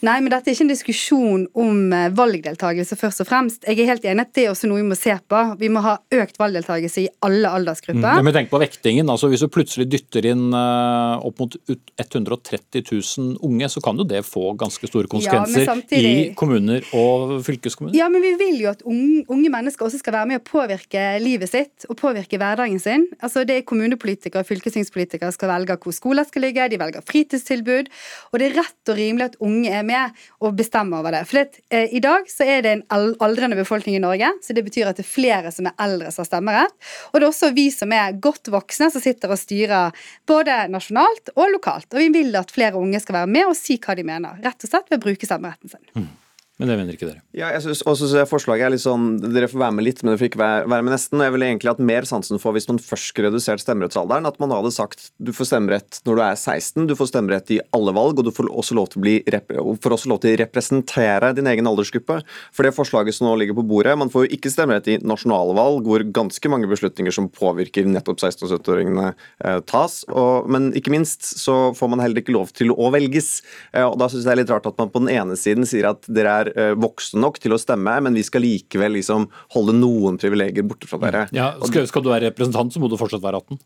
[0.05, 3.67] Nei, men dette er ikke en diskusjon om eh, valgdeltakelse først og fremst.
[3.69, 5.41] Jeg er helt enig at det er også noe vi må se på.
[5.61, 8.19] Vi må ha økt valgdeltakelse i alle aldersgrupper.
[8.19, 9.11] Mm, men tenk på vektingen.
[9.13, 11.57] altså Hvis du plutselig dytter inn uh, opp mot
[12.01, 16.15] 130 000 unge, så kan jo det få ganske store konsekvenser ja, samtidig...
[16.15, 17.97] i kommuner og fylkeskommuner.
[17.97, 21.07] Ja, men vi vil jo at unge, unge mennesker også skal være med å påvirke
[21.21, 23.05] livet sitt og påvirke hverdagen sin sin.
[23.21, 27.91] Altså Det er kommunepolitikere og fylkestingspolitikere skal velge hvor skoler skal ligge, de velger fritidstilbud.
[28.31, 31.23] Og det er rett og rimelig at unge er med og bestemmer over det.
[31.27, 32.83] For det, eh, I dag så er det en
[33.19, 36.23] aldrende befolkning i Norge, så det betyr at det er flere som er eldre som
[36.23, 36.75] har stemmerett.
[37.11, 39.95] Og det er også vi som er godt voksne som sitter og styrer
[40.27, 41.91] både nasjonalt og lokalt.
[41.93, 44.63] Og vi vil at flere unge skal være med og si hva de mener, rett
[44.63, 45.83] og slett ved å bruke stemmeretten sin.
[45.95, 46.13] Mm.
[46.55, 47.19] Men det mener ikke dere?
[47.35, 50.13] Ja, jeg synes også synes Forslaget er litt sånn Dere får være med litt, men
[50.13, 51.23] dere får ikke være, være med nesten.
[51.25, 54.53] Jeg ville egentlig hatt mer sansen for hvis man først skulle redusert stemmerettsalderen, at man
[54.55, 58.21] hadde sagt du får stemmerett når du er 16, du får stemmerett i alle valg,
[58.21, 61.67] og du får også lov til å, får også lov til å representere din egen
[61.67, 62.21] aldersgruppe.
[62.55, 65.57] For det forslaget som nå ligger på bordet, man får jo ikke stemmerett i nasjonale
[65.59, 70.03] valg, hvor ganske mange beslutninger som påvirker nettopp 16- og 17-åringene eh, tas.
[70.07, 73.41] Og, men ikke minst så får man heller ikke lov til å velges.
[73.73, 75.67] Eh, og da syns jeg det er litt rart at man på den ene siden
[75.67, 78.97] sier at dere er er eh, voksne nok til å stemme, men vi skal likevel
[78.97, 81.25] liksom holde noen privilegier borte fra dere.
[81.35, 83.61] Ja, skal, skal, du være representant, så må du fortsatt være 18.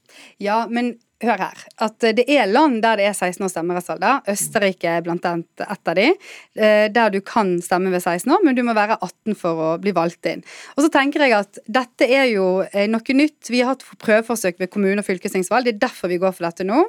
[0.46, 1.63] Ja, men hør her.
[1.84, 4.21] At det er land der det er 16 års stemmerettsalder.
[4.32, 6.08] Østerrike er blant annet ett av de.
[6.55, 9.69] Eh, der du kan stemme ved 16 år, men du må være 18 for å
[9.82, 10.43] bli valgt inn.
[10.77, 13.51] Og så tenker jeg at dette er jo eh, noe nytt.
[13.51, 15.67] Vi har hatt prøveforsøk ved kommune- og fylkestingsvalg.
[15.67, 16.86] Det er derfor vi går for dette nå.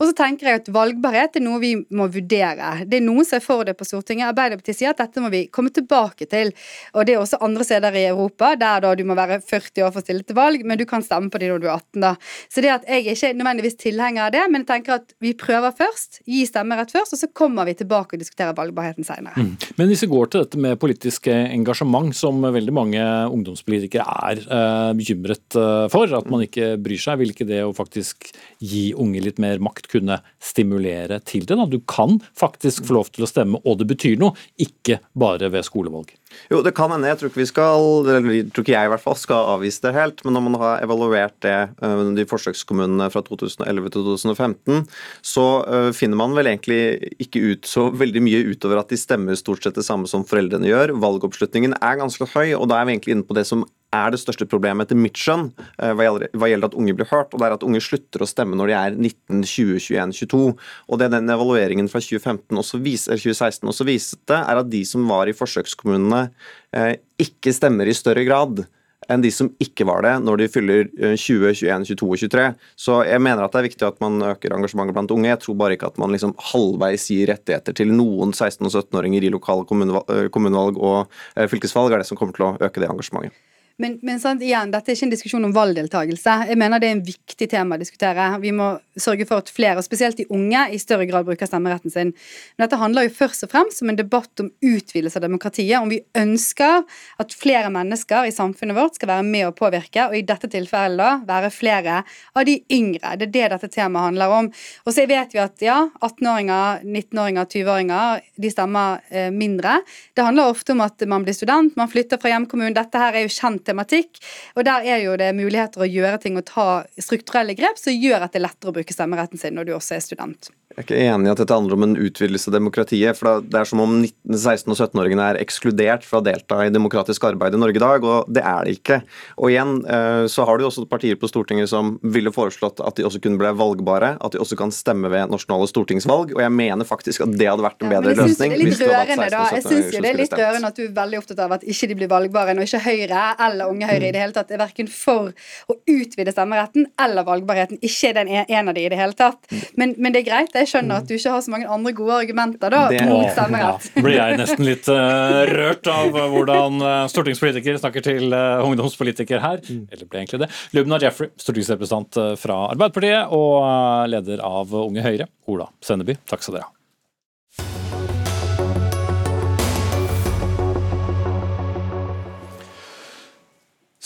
[0.00, 2.86] Og så tenker jeg at valgbarhet er noe vi må vurdere.
[2.88, 4.30] Det er noen som er for det på Stortinget.
[4.30, 6.54] Arbeiderpartiet sier at dette må vi komme tilbake til.
[6.94, 9.92] Og det er også andre steder i Europa der da du må være 40 år
[9.92, 12.00] for å stille til valg, men du kan stemme på det når du er 18,
[12.06, 12.14] da.
[12.48, 15.74] Så det at jeg ikke nødvendigvis tilhenger av det, men jeg tenker at vi prøver
[15.76, 19.34] først, gi stemmerett først, og så kommer vi tilbake og diskuterer valgbarheten senere.
[19.38, 19.52] Mm.
[19.78, 24.92] Men hvis vi går til dette med politisk engasjement, som veldig mange ungdomspolitikere er eh,
[24.98, 29.22] bekymret eh, for, at man ikke bryr seg, vil ikke det å faktisk gi unge
[29.24, 31.58] litt mer makt kunne stimulere til det.
[31.58, 31.68] Da.
[31.70, 35.66] Du kan faktisk få lov til å stemme, og det betyr noe, ikke bare ved
[35.68, 36.14] skolevalg.
[36.50, 37.08] Jo, det kan hende.
[37.10, 39.94] Jeg tror ikke vi skal, eller tror ikke jeg i hvert fall skal avvise det
[39.96, 40.22] helt.
[40.26, 44.86] Men når man har evaluert det, eh, de forsøkskommunene fra 2011 til 2015,
[45.32, 49.38] så eh, finner man vel egentlig ikke ut så veldig mye utover at de stemmer
[49.38, 50.94] stort sett det samme som foreldrene gjør.
[51.02, 54.20] Valgoppslutningen er ganske høy, og da er vi egentlig inne på det som er det
[54.22, 55.48] største problemet etter mitt skjønn
[55.82, 58.58] eh, hva gjelder at unge blir hørt, og det er at unge slutter å stemme
[58.58, 60.42] når de er 19, 20, 21, 22.
[60.86, 65.06] Og det den evalueringen fra 2015 også vis, 2016 også viste, er at de som
[65.10, 66.28] var i forsøkskommunene,
[66.76, 68.64] eh, ikke stemmer i større grad
[69.10, 72.46] enn de som ikke var det når de fyller 20, 21, 22 og 23.
[72.78, 75.30] Så jeg mener at det er viktig at man øker engasjementet blant unge.
[75.32, 79.26] Jeg tror bare ikke at man liksom halvveis gir rettigheter til noen 16- og 17-åringer
[79.26, 80.98] i lokale kommunevalg, kommunevalg og
[81.34, 83.46] eh, fylkesvalg, er det som kommer til å øke det engasjementet.
[83.80, 86.34] Men, men sant, igjen, dette er ikke en diskusjon om valgdeltakelse.
[86.50, 88.26] Jeg mener det er en viktig tema å diskutere.
[88.42, 91.92] Vi må sørge for at flere, og spesielt de unge, i større grad bruker stemmeretten
[91.92, 92.12] sin.
[92.56, 95.78] Men dette handler jo først og fremst om en debatt om utvidelse av demokratiet.
[95.80, 96.84] Om vi ønsker
[97.24, 101.00] at flere mennesker i samfunnet vårt skal være med å påvirke, og i dette tilfellet
[101.00, 102.02] da være flere
[102.36, 103.14] av de yngre.
[103.16, 104.50] Det er det dette temaet handler om.
[104.84, 109.78] Og så vet vi at ja, 18-åringer, 19-åringer, 20-åringer, de stemmer eh, mindre.
[110.12, 112.76] Det handler ofte om at man blir student, man flytter fra hjemkommunen.
[112.76, 114.20] Dette her er jo kjent tematikk,
[114.58, 116.68] og der er jo det muligheter å gjøre ting og ta
[117.00, 119.96] strukturelle grep som gjør at det er lettere å bruke stemmeretten sin når du også
[119.96, 120.52] er student.
[120.70, 123.18] Jeg er ikke enig i at dette handler om en utvidelse av demokratiet.
[123.18, 126.70] for Det er som om 19-, 16- og 17-åringene er ekskludert fra å delta i
[126.70, 129.00] demokratisk arbeid i Norge i dag, og det er det ikke.
[129.42, 133.06] Og igjen eh, så har du også partier på Stortinget som ville foreslått at de
[133.08, 136.86] også kunne bli valgbare, at de også kan stemme ved nasjonale stortingsvalg, og jeg mener
[136.86, 138.54] faktisk at det hadde vært en bedre ja, løsning.
[138.54, 139.42] Jeg syns det er litt rørende da.
[139.56, 141.90] Jeg synes jo det er litt rørende at du er veldig opptatt av at ikke
[141.90, 144.94] de blir valgbare, når ikke Høyre eller Unge Høyre i det hele tatt er verken
[144.94, 145.34] for
[145.66, 147.82] å utvide stemmeretten eller valgbarheten.
[147.82, 149.50] Ikke den en av de i det hele tatt.
[149.74, 150.59] Men, men det er greit.
[150.60, 153.90] Jeg skjønner at du ikke har så mange andre gode argumenter da, Det- mot stemmerett.
[153.96, 159.40] Ja, blir jeg nesten litt uh, rørt av hvordan uh, stortingspolitiker snakker til uh, ungdomspolitiker
[159.42, 159.62] her.
[159.64, 160.50] Eller ble egentlig det.
[160.76, 166.18] Lubna Jeffrey, stortingsrepresentant eh, fra Arbeiderpartiet og eh, leder av Unge Høyre, Ola Senneby.
[166.30, 166.74] Takk skal dere ha.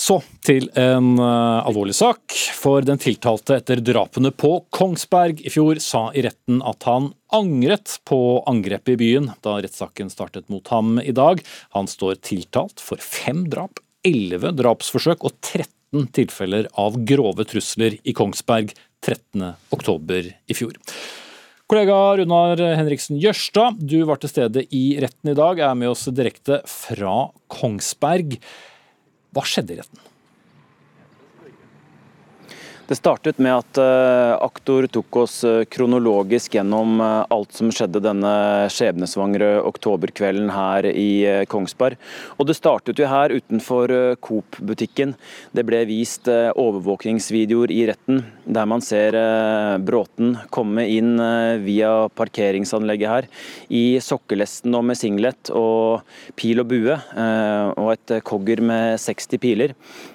[0.04, 2.34] Så til en uh, alvorlig sak.
[2.58, 7.96] For den tiltalte etter drapene på Kongsberg i fjor sa i retten at han angret
[8.08, 8.18] på
[8.50, 11.40] angrepet i byen da rettssaken startet mot ham i dag.
[11.72, 18.12] Han står tiltalt for fem drap, elleve drapsforsøk og 13 tilfeller av grove trusler i
[18.16, 18.74] Kongsberg
[19.06, 20.76] 13.10 i fjor.
[21.70, 26.04] Kollega Runar Henriksen Jørstad, du var til stede i retten i dag, er med oss
[26.12, 27.16] direkte fra
[27.48, 28.36] Kongsberg.
[29.34, 30.10] Hva skjedde i retten?
[32.84, 38.02] Det startet med at uh, aktor tok oss uh, kronologisk gjennom uh, alt som skjedde
[38.04, 38.32] denne
[38.68, 41.96] skjebnesvangre oktoberkvelden her i Kongsberg.
[42.36, 43.88] Og det startet jo her utenfor
[44.20, 45.14] Coop-butikken.
[45.56, 49.16] Det ble vist overvåkingsvideoer i retten der man ser
[49.84, 51.16] Bråten komme inn
[51.64, 53.28] via parkeringsanlegget her
[53.72, 56.04] i sokkelesten og med singlet og
[56.38, 59.74] pil og bue og et kogger med 60 piler.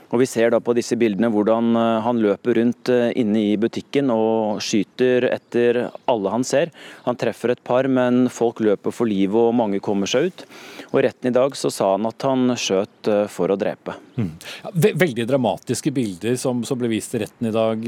[0.10, 4.62] Og Vi ser da på disse bildene hvordan han løper rundt inne i butikken og
[4.66, 6.74] skyter etter alle han ser.
[7.06, 10.46] Han treffer et par, men folk løper for livet og mange kommer seg ut.
[10.90, 13.94] Og retten i dag så sa han at han skjøt for å drepe.
[14.18, 14.32] Mm.
[14.74, 17.86] Veldig dramatiske bilder som, som, ble vist i retten i dag,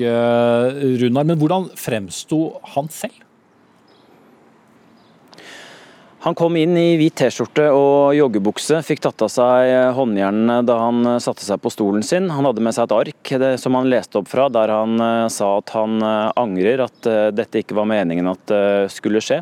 [1.01, 1.27] Runar.
[1.27, 2.39] Men hvordan fremsto
[2.75, 3.19] han selv?
[6.21, 10.99] Han kom inn i hvit T-skjorte og joggebukse, fikk tatt av seg håndjernene da han
[11.17, 12.27] satte seg på stolen sin.
[12.29, 15.01] Han hadde med seg et ark det, som han leste opp fra, der han
[15.33, 15.97] sa at han
[16.37, 19.41] angrer at dette ikke var meningen at det skulle skje.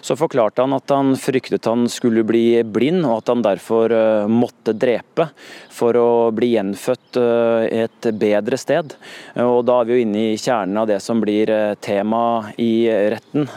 [0.00, 3.92] Så forklarte han at han fryktet han skulle bli blind, og at han derfor
[4.30, 5.28] måtte drepe
[5.72, 8.94] for å bli gjenfødt et bedre sted.
[9.42, 11.50] Og Da er vi jo inne i kjernen av det som blir
[11.84, 13.48] tema i retten.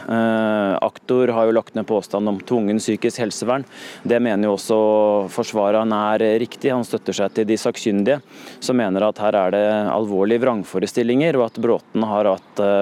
[0.80, 3.64] Aktor har jo lagt ned påstand om tvungen psykisk helsevern.
[4.02, 4.80] Det mener jo også
[5.32, 6.72] forsvareren er riktig.
[6.74, 8.20] Han støtter seg til de sakkyndige,
[8.60, 12.30] som mener at her er det alvorlige vrangforestillinger, og at Bråten har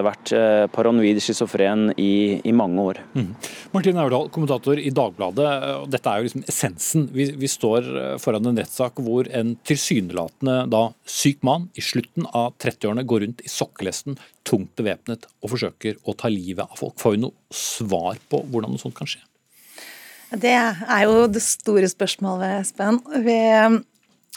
[0.07, 0.35] vært
[0.75, 3.03] paranoid schizofren i, i mange år.
[3.15, 3.33] Mm.
[3.75, 5.49] Martin Aurdal, kommentator i Dagbladet.
[5.93, 7.07] Dette er jo liksom essensen.
[7.15, 7.89] Vi, vi står
[8.23, 13.45] foran en rettssak hvor en tilsynelatende da syk mann i slutten av 30-årene går rundt
[13.45, 14.19] i sokkelesten,
[14.49, 16.97] tungt bevæpnet, og forsøker å ta livet av folk.
[17.01, 19.23] Får vi noe svar på hvordan noe sånt kan skje?
[20.29, 22.99] Det er jo det store spørsmålet, Espen.
[23.25, 23.39] Vi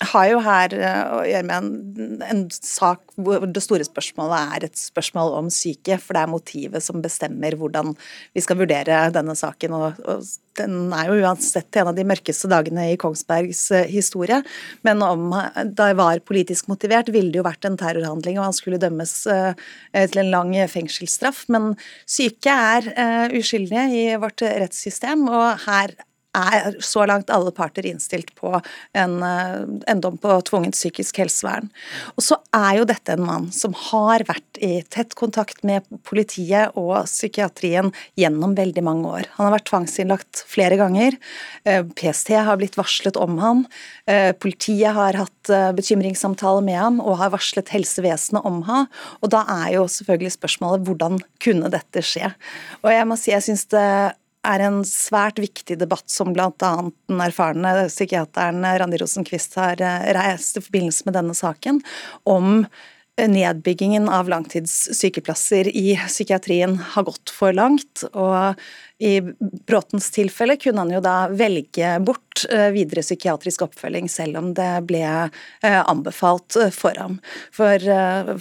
[0.02, 0.74] har jo her
[1.14, 5.98] å gjøre med en, en, sak hvor det store spørsmålet er et spørsmål om syke,
[6.02, 7.94] for det er motivet som bestemmer hvordan
[8.36, 9.76] vi skal vurdere denne saken.
[9.78, 10.26] og, og
[10.58, 14.42] Den er jo uansett en av de mørkeste dagene i Kongsbergs historie.
[14.88, 15.32] Men om
[15.78, 20.24] det var politisk motivert, ville det jo vært en terrorhandling, og han skulle dømmes til
[20.24, 21.46] en lang fengselsstraff.
[21.54, 21.76] Men
[22.10, 25.96] syke er uskyldige i vårt rettssystem, og her
[26.38, 28.54] er så langt alle parter innstilt på
[28.98, 31.68] en, en dom på tvungent psykisk helsevern.
[32.16, 36.78] Og så er jo dette en mann som har vært i tett kontakt med politiet
[36.80, 39.30] og psykiatrien gjennom veldig mange år.
[39.38, 41.18] Han har vært tvangsinnlagt flere ganger.
[41.66, 43.66] PST har blitt varslet om han.
[44.42, 48.88] Politiet har hatt bekymringssamtaler med ham og har varslet helsevesenet om han.
[49.20, 52.32] Og da er jo selvfølgelig spørsmålet hvordan kunne dette skje?
[52.86, 53.88] Og jeg må si jeg syns det
[54.48, 56.52] er en svært viktig debatt som bl.a.
[56.58, 59.82] den erfarne psykiateren Randi Rosenquist har
[60.18, 61.82] reist i forbindelse med denne saken,
[62.26, 62.66] om
[63.20, 68.06] nedbyggingen av langtidssykeplasser i psykiatrien har gått for langt.
[68.14, 68.56] og
[69.02, 69.22] i
[69.68, 74.70] Bråtens tilfelle kunne han jo da velge bort eh, videre psykiatrisk oppfølging, selv om det
[74.86, 77.18] ble eh, anbefalt eh, for ham.
[77.50, 77.82] For,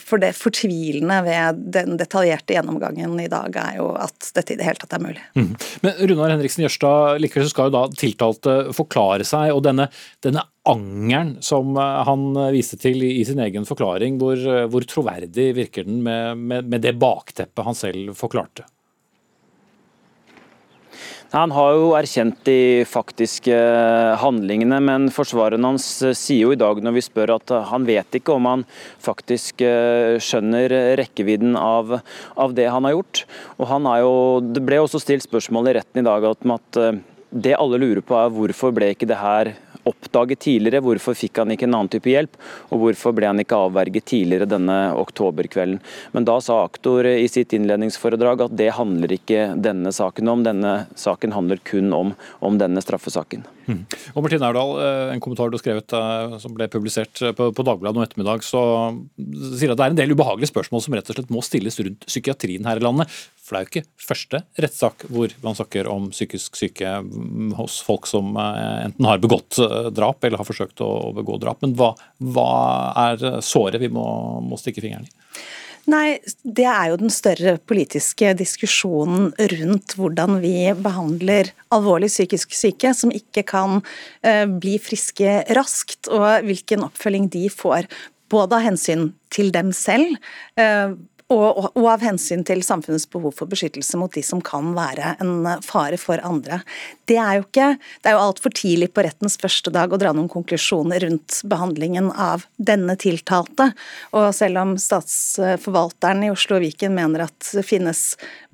[0.05, 4.69] for det fortvilende ved den detaljerte gjennomgangen i dag er jo at dette i det
[4.69, 5.25] hele tatt er mulig.
[5.33, 5.55] Mm.
[5.87, 9.89] Men Runar Henriksen Jørstad, likevel så skal jo da tiltalte forklare seg, og denne,
[10.21, 14.41] denne angeren som han viste til i sin egen forklaring, hvor,
[14.73, 18.67] hvor troverdig virker den med, med, med det bakteppet han selv forklarte?
[21.31, 23.55] Han har jo erkjent de faktiske
[24.19, 25.85] handlingene, men forsvareren hans
[26.19, 28.65] sier jo i dag når vi spør at han vet ikke om han
[28.99, 32.01] faktisk eh, skjønner rekkevidden av,
[32.35, 33.23] av det han har gjort.
[33.63, 36.99] Og han jo, Det ble også stilt spørsmål i retten i dag om at eh,
[37.31, 39.55] det alle lurer på er hvorfor ble ikke det her
[39.89, 40.83] oppdaget tidligere?
[40.85, 42.37] Hvorfor fikk han ikke en annen type hjelp?
[42.71, 45.81] Og hvorfor ble han ikke avverget tidligere denne oktoberkvelden?
[46.17, 50.45] Men da sa aktor i sitt innledningsforedrag at det handler ikke denne saken om.
[50.47, 53.47] Denne saken handler kun om, om denne straffesaken.
[53.71, 53.83] Mm.
[54.17, 57.51] Og Martine Aurdal, eh, en kommentar du har skrevet eh, som ble publisert eh, på,
[57.55, 58.63] på Dagbladet nå ettermiddag, så
[59.59, 62.07] sier at det er en del ubehagelige spørsmål som rett og slett må stilles rundt
[62.09, 63.15] psykiatrien her i landet.
[63.45, 67.81] For det er jo ikke første rettssak hvor man snakker om psykisk syke mm, hos
[67.87, 69.59] folk som enten har begått
[69.95, 71.63] drap eller har forsøkt å begå drap.
[71.65, 71.95] Men hva,
[72.35, 72.51] hva
[73.09, 74.07] er såret vi må,
[74.47, 75.15] må stikke fingeren i?
[75.89, 82.93] Nei, det er jo den større politiske diskusjonen rundt hvordan vi behandler alvorlig psykisk syke
[82.97, 87.89] som ikke kan uh, bli friske raskt, og hvilken oppfølging de får.
[88.31, 90.19] Både av hensyn til dem selv,
[90.61, 90.93] uh,
[91.31, 95.47] og, og, av hensyn til samfunnets behov for beskyttelse mot de som kan være en
[95.63, 96.61] fare for andre.
[97.07, 97.69] Det er jo ikke,
[98.03, 102.47] det jo altfor tidlig på rettens første dag å dra noen konklusjoner rundt behandlingen av
[102.59, 103.71] denne tiltalte.
[104.17, 108.03] Og selv om statsforvalteren i Oslo og Viken mener at det finnes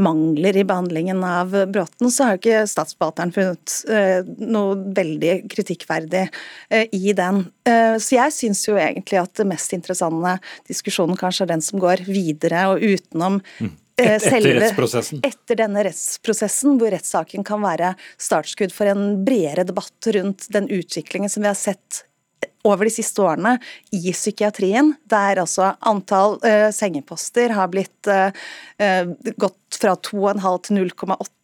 [0.02, 6.26] mangler i behandlingen av Bråten, så har jo ikke statsforvalteren funnet uh, noe veldig kritikkverdig
[6.28, 7.44] uh, i den.
[7.66, 10.36] Uh, så jeg syns jo egentlig at det mest interessante
[10.68, 13.74] diskusjonen kanskje er den som går videre og utenom mm.
[13.96, 15.22] Et, etter rettsprosessen?
[15.24, 21.32] Etter denne rettsprosessen, hvor rettssaken kan være startskudd for en bredere debatt rundt den utviklingen
[21.32, 22.02] som vi har sett
[22.66, 23.54] over de siste årene
[23.96, 28.28] i psykiatrien, der altså antall uh, sengeposter har blitt uh,
[28.82, 31.35] uh, gått fra 2,5 til 0,8 Eh,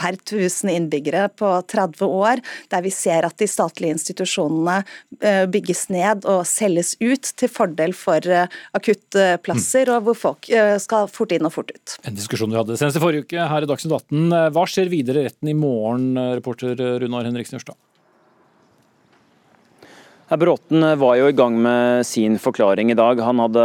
[0.00, 4.80] per 1000 innbyggere på 30 år, der vi ser at de statlige institusjonene
[5.20, 10.50] eh, bygges ned og selges ut til fordel for eh, akuttplasser, og hvor folk
[10.82, 11.98] skal fort inn og fort ut.
[12.06, 14.34] En diskusjon vi hadde senest i forrige uke her i Dagsnytt 18.
[14.54, 17.78] Hva skjer videre i retten i morgen, reporter Runar Henriksen Jørstad?
[20.38, 23.18] Bråten var jo i gang med sin forklaring i dag.
[23.18, 23.62] Han hadde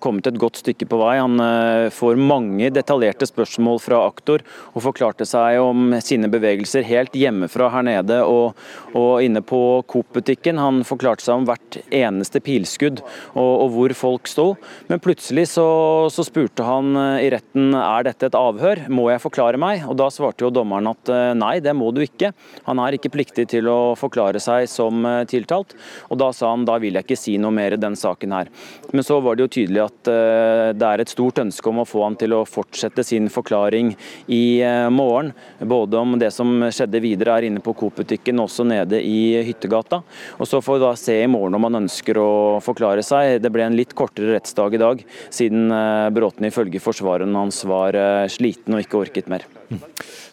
[0.00, 1.18] kommet et godt stykke på vei.
[1.20, 4.40] Han eh, får mange detaljerte spørsmål fra aktor,
[4.72, 8.56] og forklarte seg om sine bevegelser helt hjemmefra her nede og,
[8.96, 9.60] og inne på
[9.92, 10.56] Coop-butikken.
[10.56, 14.46] Han forklarte seg om hvert eneste pilskudd og, og hvor folk sto.
[14.88, 15.68] Men plutselig så,
[16.08, 19.84] så, spurte han eh, i retten er dette et avhør, må jeg forklare meg?
[19.84, 22.32] Og Da svarte jo dommeren at eh, nei, det må du ikke.
[22.72, 25.76] Han er ikke pliktig til å forklare seg som tiltalt.
[26.10, 28.50] Og Da sa han da vil jeg ikke si noe mer i den saken her.
[28.92, 31.86] Men så var det jo tydelig at uh, det er et stort ønske om å
[31.88, 33.92] få han til å fortsette sin forklaring
[34.32, 35.32] i uh, morgen.
[35.60, 40.02] Både om det som skjedde videre her inne på Coop-butikken, også nede i Hyttegata.
[40.38, 42.30] Og Så får vi da se i morgen om han ønsker å
[42.64, 43.40] forklare seg.
[43.42, 47.96] Det ble en litt kortere rettsdag i dag, siden uh, Bråten ifølge forsvareren hans var
[48.32, 49.44] sliten og ikke orket mer.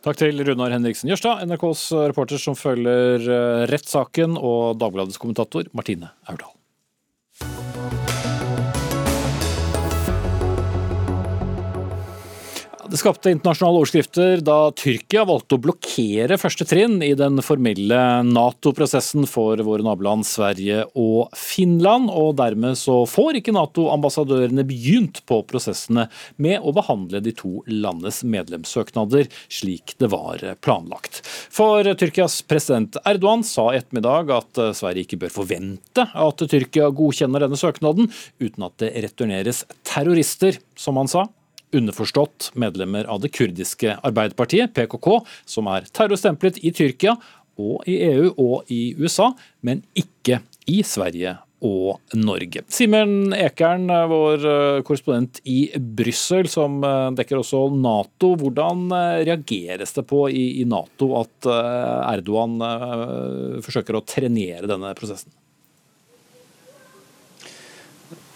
[0.03, 6.11] Takk til Runar Henriksen Jørstad, NRKs reporter som følger eh, rettssaken, og Dagbladets kommentator Martine
[6.27, 6.53] Aurdal.
[12.93, 19.25] Det skapte internasjonale overskrifter da Tyrkia valgte å blokkere første trinn i den formelle Nato-prosessen
[19.25, 26.05] for våre naboland Sverige og Finland, og dermed så får ikke Nato-ambassadørene begynt på prosessene
[26.37, 31.23] med å behandle de to landenes medlemssøknader slik det var planlagt.
[31.25, 37.49] For Tyrkias president Erdogan sa i ettermiddag at Sverige ikke bør forvente at Tyrkia godkjenner
[37.49, 41.31] denne søknaden uten at det returneres terrorister, som han sa
[41.75, 47.17] underforstått medlemmer av det kurdiske arbeiderpartiet, PKK, som er terrorstemplet i Tyrkia
[47.59, 49.31] og i EU og i USA,
[49.61, 52.65] men ikke i Sverige og Norge.
[52.73, 54.41] Simen Ekern, vår
[54.83, 56.81] korrespondent i Brussel, som
[57.15, 58.33] dekker også Nato.
[58.41, 58.89] Hvordan
[59.23, 62.57] reageres det på i Nato at Erdogan
[63.63, 65.31] forsøker å trenere denne prosessen?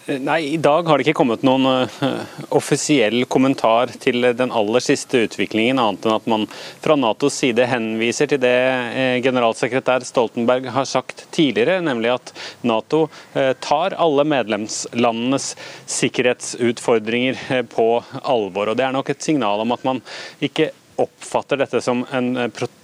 [0.08, 5.20] Nei, I dag har det ikke kommet noen uh, offisiell kommentar til den aller siste
[5.26, 6.46] utviklingen, annet enn at man
[6.80, 12.32] fra Natos side henviser til det uh, generalsekretær Stoltenberg har sagt tidligere, nemlig at
[12.64, 15.50] Nato uh, tar alle medlemslandenes
[15.98, 17.88] sikkerhetsutfordringer på
[18.22, 18.72] alvor.
[18.72, 20.00] og Det er nok et signal om at man
[20.40, 20.70] ikke
[21.04, 22.32] oppfatter dette som en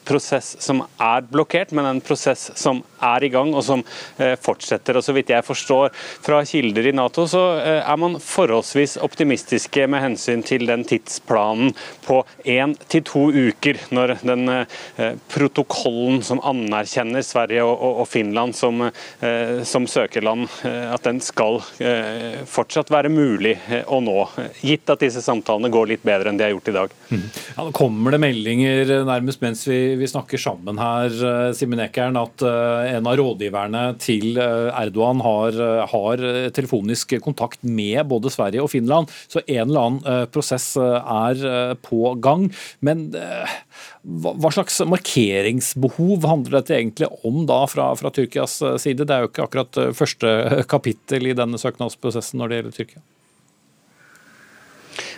[0.04, 3.82] prosess som er blokkert, men en prosess som er i gang og som
[4.18, 4.98] eh, fortsetter.
[4.98, 9.86] Og Så vidt jeg forstår fra kilder i Nato, så eh, er man forholdsvis optimistiske
[9.90, 11.74] med hensyn til den tidsplanen
[12.06, 18.82] på én til to uker, når den eh, protokollen som anerkjenner Sverige og Finland som,
[19.66, 21.60] som søkerland, at den skal
[22.50, 23.54] fortsatt være mulig
[23.90, 24.16] å nå,
[24.64, 26.94] gitt at disse samtalene går litt bedre enn de har gjort i dag.
[27.10, 27.24] Mm.
[27.24, 32.16] Ja, nå kommer det meldinger nærmest mens vi vi snakker sammen her, eh, Simen Ekern,
[32.20, 35.58] at eh, en av rådgiverne til eh, Erdogan har,
[35.90, 36.24] har,
[36.54, 39.10] telefonisk kontakt med både Sverige og Finland.
[39.28, 42.46] Så en eller annen prosess er på gang.
[42.84, 49.04] Men hva slags markeringsbehov handler dette egentlig om da fra, fra Tyrkias side?
[49.04, 53.04] Det er jo ikke akkurat første kapittel i denne søknadsprosessen når det gjelder Tyrkia.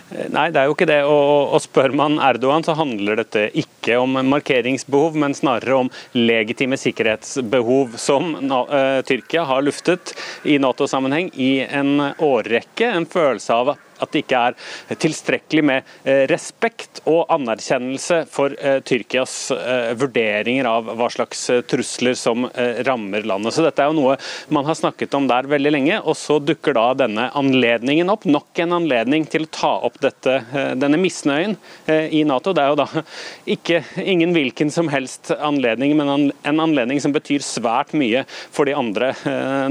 [0.07, 1.01] Nei, det er jo ikke det.
[1.09, 6.79] Og, og spør man Erdogan, så handler dette ikke om markeringsbehov, men snarere om legitime
[6.79, 10.15] sikkerhetsbehov, som uh, Tyrkia har luftet
[10.47, 12.93] i Nato-sammenheng i en årrekke.
[12.93, 14.57] En følelse av at det ikke er
[15.01, 22.17] tilstrekkelig med eh, respekt og anerkjennelse for eh, Tyrkias eh, vurderinger av hva slags trusler
[22.19, 22.47] som
[22.87, 23.55] rammer landet.
[23.55, 24.17] Så Dette er jo noe
[24.53, 28.27] man har snakket om der veldig lenge, og så dukker da denne anledningen opp.
[28.29, 30.39] Nok en anledning til å ta opp dette,
[30.79, 32.55] denne misnøyen i Nato.
[32.57, 32.87] Det er jo da
[33.57, 38.77] ikke ingen hvilken som helst anledning, men en anledning som betyr svært mye for de
[38.77, 39.13] andre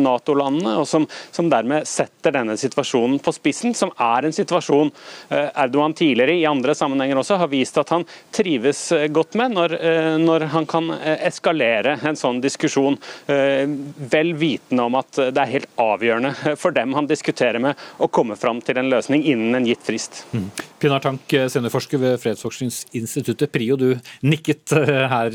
[0.01, 4.91] Nato-landene, og som, som dermed setter denne situasjonen på spissen, som er er en situasjon
[5.29, 8.05] eh, Erdogan tidligere i andre sammenhenger også har vist at han
[8.35, 14.85] trives eh, godt med, når, eh, når han kan eskalere en sånn diskusjon, vel vitende
[14.85, 18.79] om at det er helt avgjørende for dem han diskuterer med, å komme fram til
[18.79, 20.23] en løsning innen en gitt frist.
[20.33, 20.49] Mm.
[20.81, 23.51] Pinar Tank, seniorforsker ved Fredsforskningsinstituttet.
[23.53, 23.93] Prio, du
[24.25, 25.31] nikket her,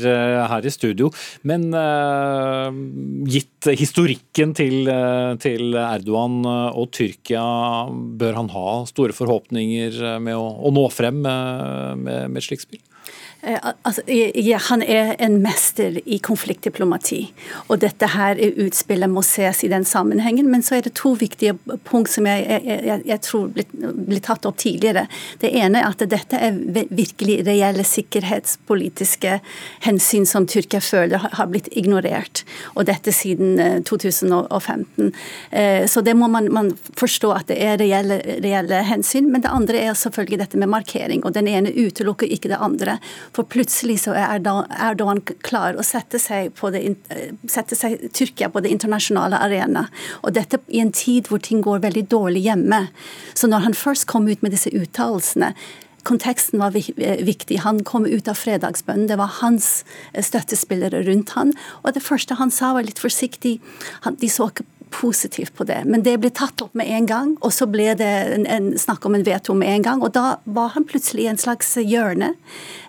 [0.51, 1.09] her i studio.
[1.47, 2.69] Men uh,
[3.29, 4.91] gitt historikken til,
[5.41, 7.43] til Erdogan og Tyrkia,
[8.21, 12.83] bør han ha store forhåpninger med å, å nå frem med, med, med slikt spill?
[13.43, 17.21] Eh, altså, ja, han er en mester i konfliktdiplomati,
[17.67, 20.49] og dette her utspillet må ses i den sammenhengen.
[20.51, 21.55] Men så er det to viktige
[21.87, 25.07] punkt som jeg, jeg, jeg tror blir tatt opp tidligere.
[25.41, 26.59] Det ene er at dette er
[26.91, 29.39] virkelig reelle sikkerhetspolitiske
[29.87, 32.43] hensyn som Tyrkia føler har blitt ignorert,
[32.75, 35.09] og dette siden 2015.
[35.49, 39.31] Eh, eh, så det må man, man forstå at det er reelle, reelle hensyn.
[39.31, 42.99] Men det andre er selvfølgelig dette med markering, og den ene utelukker ikke det andre.
[43.35, 46.81] For plutselig så er Erdogan klar å sette seg, det,
[47.51, 49.85] sette seg Tyrkia på det internasjonale arena.
[50.25, 52.83] Og dette i en tid hvor ting går veldig dårlig hjemme.
[53.33, 55.55] Så når han først kom ut med disse uttalelsene
[56.03, 57.59] konteksten var viktig.
[57.61, 59.07] Han kom ut av fredagsbønnen.
[59.09, 59.83] Det var hans
[60.17, 61.53] støttespillere rundt han.
[61.83, 63.59] Og det første han sa, var litt forsiktig.
[64.17, 65.81] de så ikke positivt på det.
[65.85, 69.05] Men det ble tatt opp med en gang, og så ble det en, en snakk
[69.07, 70.03] om en veto med en gang.
[70.03, 72.33] Og da var han plutselig i en slags hjørne,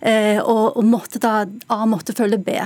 [0.00, 2.56] eh, og, og, måtte da A måtte følge B.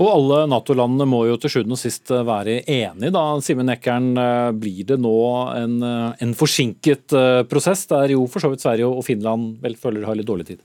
[0.00, 3.24] Og alle Nato-landene må jo til sjuende og sist eh, være enige, da.
[3.44, 5.16] Simen Eckern, eh, blir det nå
[5.54, 7.14] en, eh, en, forsinket
[7.50, 10.48] prosess, der jo for så vidt Sverige og Finland vel føler de har litt dårlig
[10.52, 10.62] tid?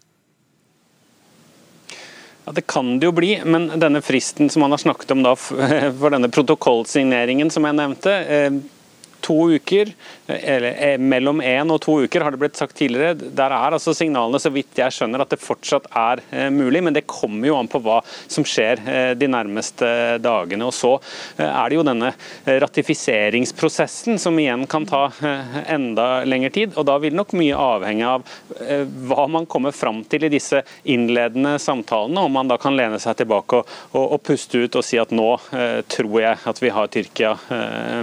[2.47, 5.35] Ja, Det kan det jo bli, men denne fristen som man har snakket om da
[5.99, 8.15] for denne protokollsigneringen som jeg nevnte,
[9.27, 9.91] to uker,
[10.27, 13.15] eller eh, mellom én og to uker, har det blitt sagt tidligere.
[13.15, 16.81] Der er altså signalene, så vidt jeg skjønner, at det fortsatt er eh, mulig.
[16.85, 19.89] Men det kommer jo an på hva som skjer eh, de nærmeste
[20.23, 20.67] dagene.
[20.67, 20.93] Og så
[21.41, 22.13] er det jo denne
[22.47, 25.07] ratifiseringsprosessen som igjen kan ta
[25.67, 26.75] enda lengre tid.
[26.79, 28.35] Og da vil nok mye avhenge av
[29.07, 32.23] hva man kommer fram til i disse innledende samtalene.
[32.27, 35.13] Om man da kan lene seg tilbake og, og, og puste ut og si at
[35.15, 35.29] nå
[35.91, 37.33] tror jeg at vi har Tyrkia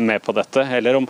[0.04, 0.64] med på dette.
[0.78, 1.08] Eller om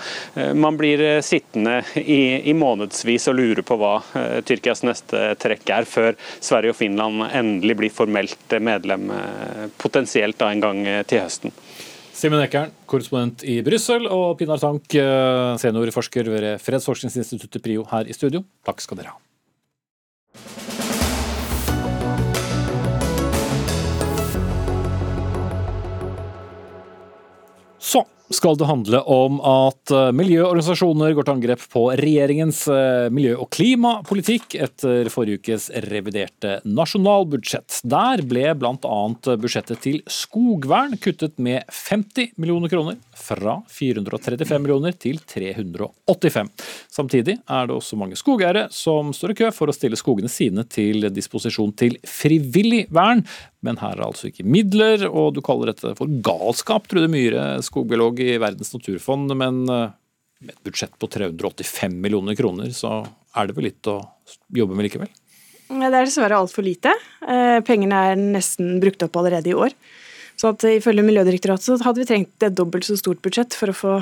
[0.54, 5.72] man blir eh, sittende i, i månedsvis og lure på hva eh, Tyrkias neste trekk
[5.74, 9.10] er, før Sverige og Finland endelig blir formelt medlem,
[9.80, 11.54] potensielt da en gang til høsten.
[12.14, 14.86] Simen Ekern, korrespondent i Brussel, og Pinar Tank,
[15.60, 18.44] seniorforsker ved Fredsforskningsinstituttet PRIO her i studio.
[18.66, 19.20] Takk skal dere ha.
[27.84, 28.00] Så
[28.32, 33.50] skal det handle om at eh, miljøorganisasjoner går til angrep på regjeringens eh, miljø- og
[33.52, 37.82] klimapolitikk etter forrige ukes reviderte nasjonalbudsjett.
[37.84, 39.00] Der ble bl.a.
[39.28, 46.50] budsjettet til skogvern kuttet med 50 millioner kroner, fra 435 millioner til 385.
[46.92, 50.64] Samtidig er det også mange skogeiere som står i kø for å stille skogene sine
[50.64, 53.24] til disposisjon til frivillig vern,
[53.64, 58.20] men her er altså ikke midler, og du kaller dette for galskap, Trude Myhre, skogbiolog
[58.20, 59.32] i Verdens naturfond.
[59.40, 59.92] Men eh,
[60.44, 63.02] med et budsjett på 385 millioner kroner, så
[63.34, 64.00] er det vel litt å
[64.54, 65.12] jobbe med likevel?
[65.64, 66.92] Det er dessverre altfor lite.
[67.24, 69.72] Eh, pengene er nesten brukt opp allerede i år.
[70.36, 73.94] Så at ifølge Miljødirektoratet hadde vi trengt et dobbelt så stort budsjett for å få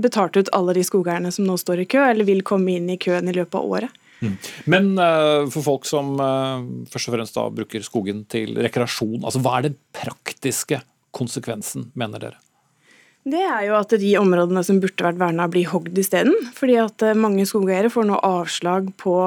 [0.00, 2.98] betalt ut alle de skogeierne som nå står i kø, eller vil komme inn i
[3.00, 3.99] køen i løpet av året.
[4.20, 4.36] Mm.
[4.68, 6.60] Men uh, for folk som uh,
[6.92, 10.82] først og fremst da bruker skogen til rekreasjon, altså hva er den praktiske
[11.16, 12.40] konsekvensen, mener dere?
[13.30, 16.36] Det er jo at de områdene som burde vært verna, blir hogd isteden.
[16.56, 19.20] Fordi at uh, mange skogeiere får nå avslag på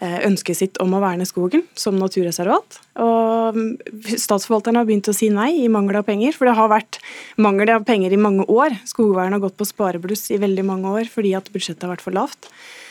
[0.00, 2.78] ønsket sitt om å verne skogen som naturreservat.
[3.02, 3.58] Og
[4.06, 7.00] statsforvalterne har begynt å si nei i mangel av penger, for det har vært
[7.42, 8.78] mangel av penger i mange år.
[8.88, 12.16] Skogvern har gått på sparebluss i veldig mange år fordi at budsjettet har vært for
[12.16, 12.48] lavt.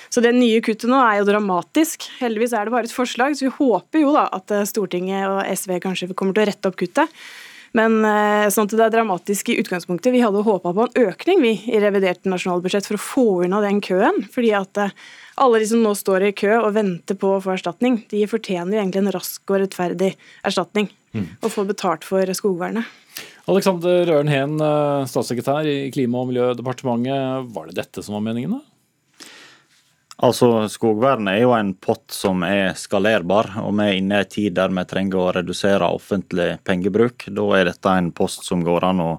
[0.09, 2.07] Så det nye kuttet nå er jo dramatisk.
[2.19, 5.43] Heldigvis er det bare et forslag, så vi håper jo da at eh, Stortinget og
[5.45, 7.19] SV kanskje kommer til å rette opp kuttet.
[7.77, 10.09] Men eh, sånn at det er dramatisk i utgangspunktet.
[10.15, 13.83] Vi hadde håpa på en økning vi, i revidert nasjonalbudsjett for å få unna den
[13.85, 14.23] køen.
[14.33, 14.95] fordi at eh,
[15.39, 18.75] alle de som nå står i kø og venter på å få erstatning, de fortjener
[18.75, 20.89] jo egentlig en rask og rettferdig erstatning.
[21.13, 21.29] Mm.
[21.41, 22.89] Og få betalt for skogvernet.
[23.49, 24.59] Alexander Røren Heen,
[25.09, 27.47] statssekretær i Klima- og miljødepartementet.
[27.55, 28.57] Var det dette som var meningen?
[28.57, 28.78] da?
[30.19, 34.31] Altså, Skogvern er jo en pott som er skalerbar, og vi er inne i en
[34.33, 37.29] tid der vi trenger å redusere offentlig pengebruk.
[37.31, 39.13] Da er dette en post som går an å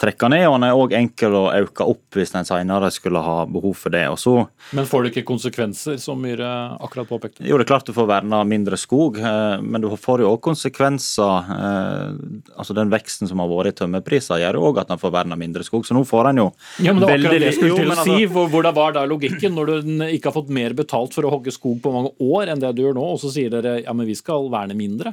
[0.00, 3.44] trekke ned, og den er òg enkel å øke opp hvis en senere skulle ha
[3.50, 4.06] behov for det.
[4.20, 4.34] Så,
[4.76, 6.48] men får det ikke konsekvenser, som Myhre
[6.80, 7.44] akkurat påpekte?
[7.46, 10.40] Jo, det er klart du får verna mindre skog, eh, men du får jo òg
[10.48, 11.52] konsekvenser.
[11.56, 15.14] Eh, altså Den veksten som har vært i tømmerpriser, gjør jo òg at en får
[15.20, 15.86] verna mindre skog.
[15.86, 16.48] Så nå får en jo
[16.80, 18.10] ja, men det var akkurat det jeg skulle til å altså...
[18.10, 18.28] si.
[18.30, 21.80] Hvordan var da logikken, når du ikke har fått mer betalt for å hogge skog
[21.84, 24.16] på mange år enn det du gjør nå, og så sier dere ja, men vi
[24.18, 25.12] skal verne mindre?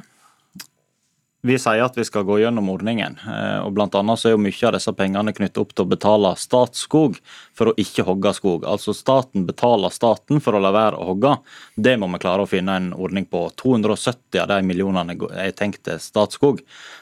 [1.48, 3.16] Vi sier at vi skal gå gjennom ordningen.
[3.24, 5.88] eh, og blant annet så er jo Mye av disse pengene knyttet opp til å
[5.88, 7.16] betale Statskog
[7.56, 8.66] for å ikke hogge skog.
[8.68, 11.32] Altså Staten betaler staten for å la være å hogge.
[11.74, 13.46] Det må vi klare å finne en ordning på.
[13.58, 16.60] 270 av de millionene er tenkt til Statskog.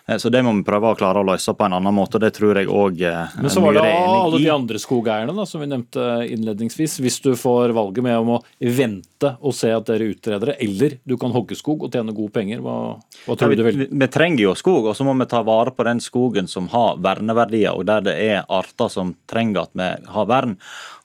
[0.09, 2.21] Eh, Så det må vi prøve å klare å løse på en annen måte.
[2.23, 3.03] Det tror jeg òg
[3.43, 4.51] Men så var det Myhre er alle de i.
[4.55, 7.01] andre skogeierne da, som vi nevnte innledningsvis.
[7.03, 10.99] Hvis du får valget med om å vente og se at dere utreder det, eller
[11.07, 13.77] du kan hogge skog og tjene gode penger, hva, hva tror du du vil?
[13.85, 16.69] vi, vi trenger jo skog, og så må vi ta vare på den skogen som
[16.73, 20.57] har verneverdier, og der det er arter som trenger at vi har vern.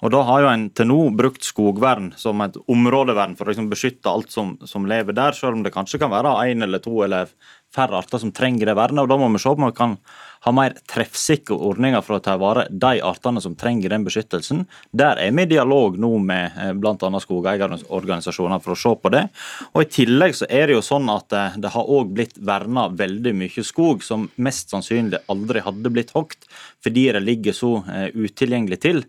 [0.02, 3.70] Og Da har jo en til nå brukt skogvern som et områdevern for å liksom
[3.72, 7.04] beskytte alt som, som lever der, selv om det kanskje kan være én eller to
[7.04, 7.32] eller
[7.72, 9.04] færre arter som trenger det vernet.
[9.04, 9.98] og Da må vi se om vi kan
[10.42, 14.64] ha mer treffsikre ordninger for å ta vare de artene som trenger den beskyttelsen.
[14.90, 16.96] Der er vi i dialog nå med eh, bl.a.
[16.98, 19.28] skogeierorganisasjoner for å se på det.
[19.76, 22.88] Og I tillegg så er det jo sånn at eh, det har òg blitt verna
[22.90, 26.50] veldig mye skog som mest sannsynlig aldri hadde blitt hogd,
[26.82, 29.04] fordi det ligger så eh, utilgjengelig til.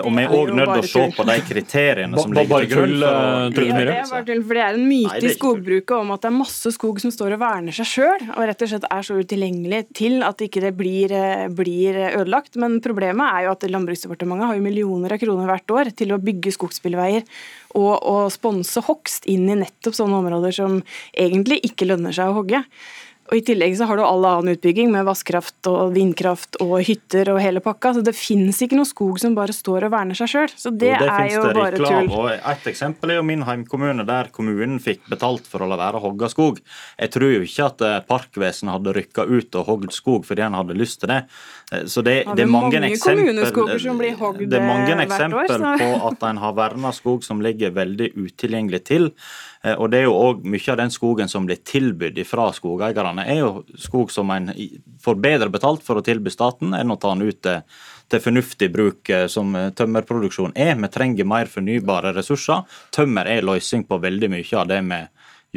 [0.00, 2.96] Og vi er òg nødt til å se på de kriteriene som ligger til grunn.
[3.02, 3.12] Ja,
[3.52, 6.36] det er bare tull, for det er en myte i skogbruket om at det er
[6.38, 9.84] masse skog som står og verner seg sjøl, og rett og slett er så utilgjengelig
[9.98, 12.56] til at ikke det blir, eh, blir ødelagt.
[12.56, 16.22] Men problemet er jo at Landbruksdepartementet har jo millioner av kroner hvert år til å
[16.22, 17.26] bygge skogsbilveier
[17.74, 20.80] og, og sponse hogst inn i nettopp sånne områder som
[21.12, 22.62] egentlig ikke lønner seg å hogge.
[23.28, 27.28] Og I tillegg så har du all annen utbygging med vannkraft og vindkraft og hytter
[27.34, 27.92] og hele pakka.
[27.98, 30.54] Så det finnes ikke noe skog som bare står og verner seg sjøl.
[30.56, 32.08] Så det, Jo, det er jo det bare tull.
[32.08, 36.00] og Et eksempel er jo min heimkommune, der kommunen fikk betalt for å la være
[36.00, 36.62] å hogge skog.
[36.98, 40.56] Jeg tror jo ikke at eh, Parkvesenet hadde rykka ut og hogd skog fordi han
[40.56, 41.20] hadde lyst til det.
[41.72, 44.96] Eh, Så det, Ja, det er mange, mange eksempel, som blir hogd, det er mange
[44.96, 49.12] eh, år, på at en har verna skog som ligger veldig utilgjengelig til.
[49.64, 53.26] Eh, Og det er jo òg mye av den skogen som blir tilbudt fra skogeierne,
[53.26, 54.52] er jo skog som en
[55.02, 57.62] får bedre betalt for å tilby staten enn å ta den ut til,
[58.08, 60.76] til fornuftig bruk eh, som eh, tømmerproduksjon er.
[60.78, 62.64] Vi trenger mer fornybare ressurser.
[62.94, 65.00] Tømmer er løsning på veldig mye av det vi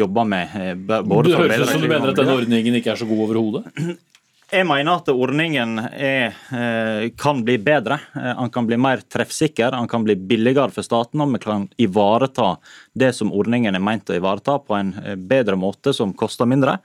[0.02, 0.86] jobber med.
[0.88, 3.68] Både Det høres ut som du mener at denne ordningen ikke er så god overhodet.
[4.52, 8.02] Jeg mener at ordningen er, eh, kan bli bedre.
[8.14, 11.70] den Han kan bli mer treffsikker, han kan bli billigere for staten, og vi kan
[11.80, 12.58] ivareta
[12.94, 16.80] det som ordningen er meint å ivareta på en eh, bedre måte som koster mindre.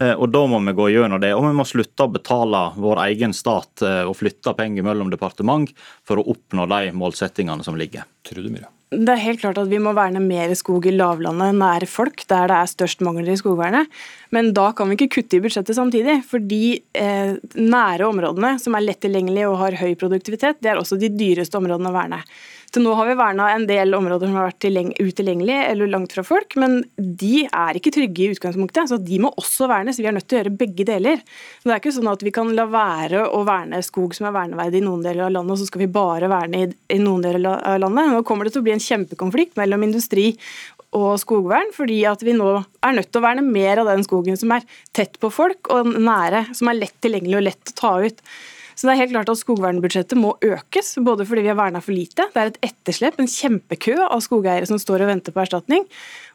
[0.00, 1.32] Eh, Og Da må vi gå gjennom det.
[1.32, 5.70] Og vi må slutte å betale vår egen stat eh, og flytte penger mellom departement
[6.04, 8.02] for å oppnå de målsettingene som ligger.
[8.26, 8.66] Trude Myhre.
[8.92, 12.50] Det er helt klart at vi må verne mer skog i lavlandet nær folk, der
[12.50, 13.88] det er størst mangler i skogvernet.
[14.32, 16.22] Men da kan vi ikke kutte i budsjettet samtidig.
[16.28, 20.80] For de eh, nære områdene som er lett tilgjengelige og har høy produktivitet, det er
[20.80, 22.22] også de dyreste områdene å verne.
[22.72, 24.64] Til nå har vi verna en del områder som har vært
[24.96, 29.28] utilgjengelige eller langt fra folk, men de er ikke trygge i utgangspunktet, så de må
[29.36, 29.98] også vernes.
[30.00, 31.20] Vi er nødt til å gjøre begge deler.
[31.60, 34.36] Så Det er ikke sånn at vi kan la være å verne skog som er
[34.38, 37.60] verneverdig i noen deler av landet, og så skal vi bare verne i noen deler
[37.60, 38.08] av landet.
[38.14, 40.30] Nå kommer det til å bli en kjempekonflikt mellom industri
[40.96, 42.50] og skogvern, fordi at vi nå
[42.84, 44.66] er nødt til å verne mer av den skogen som er
[44.96, 48.20] tett på folk og nære, som er lett tilgjengelig og lett å ta ut.
[48.74, 51.94] Så det er helt klart at Skogvernbudsjettet må økes, både fordi vi har verna for
[51.96, 55.86] lite, det er et etterslep, en kjempekø av skogeiere som står og venter på erstatning,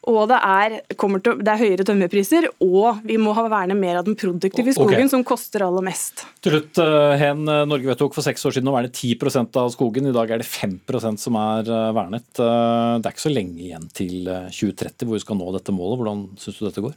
[0.07, 4.07] og det er, til, det er høyere tømmerpriser, og vi må ha verne mer av
[4.07, 6.23] den produktive skogen, skogen, som koster aller mest.
[6.45, 9.71] Til slutt, eh, Hen, eh, Norge vedtok for seks år siden å verne 10% av
[9.73, 10.07] skogen.
[10.07, 12.27] I dag er det 5% som er eh, vernet.
[12.37, 15.99] Det er ikke så lenge igjen til eh, 2030 hvor vi skal nå dette målet.
[15.99, 16.95] Hvordan syns du dette går?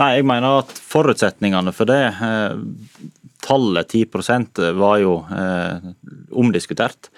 [0.00, 2.02] Nei, jeg mener at forutsetningene for det,
[3.44, 5.92] tallet 10% var jo eh,
[6.32, 7.10] omdiskutert.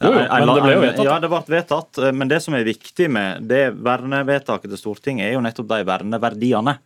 [0.00, 1.04] Jo, jo, En- en- men det ble jo vedtatt.
[1.08, 1.98] Ja, det ble vedtatt.
[2.06, 5.84] eh, Men det som er viktig med det vernevedtaket til Stortinget, er jo nettopp de
[5.84, 6.78] verneverdiene.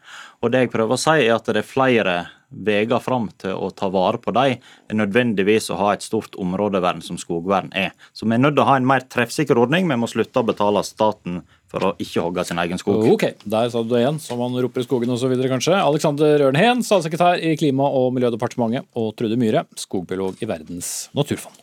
[0.43, 2.15] Og det jeg prøver å si, er at det er flere
[2.53, 4.59] veier fram til å ta vare på dem,
[4.91, 7.93] enn nødvendigvis å ha et stort områdevern som skogvern er.
[8.15, 9.89] Så vi er nødt til å ha en mer treffsikker ordning.
[9.89, 13.07] Vi må slutte å betale staten for å ikke hogge sin egen skog.
[13.15, 15.33] Ok, der sa du det igjen, som man roper i skogen osv.
[15.49, 15.79] kanskje.
[15.81, 21.62] Alexander Ørnhen, statssekretær i Klima- og miljødepartementet, og Trude Myhre, skogbiolog i Verdens naturfond.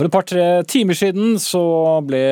[0.00, 1.60] For et par-tre timer siden så
[2.08, 2.22] ble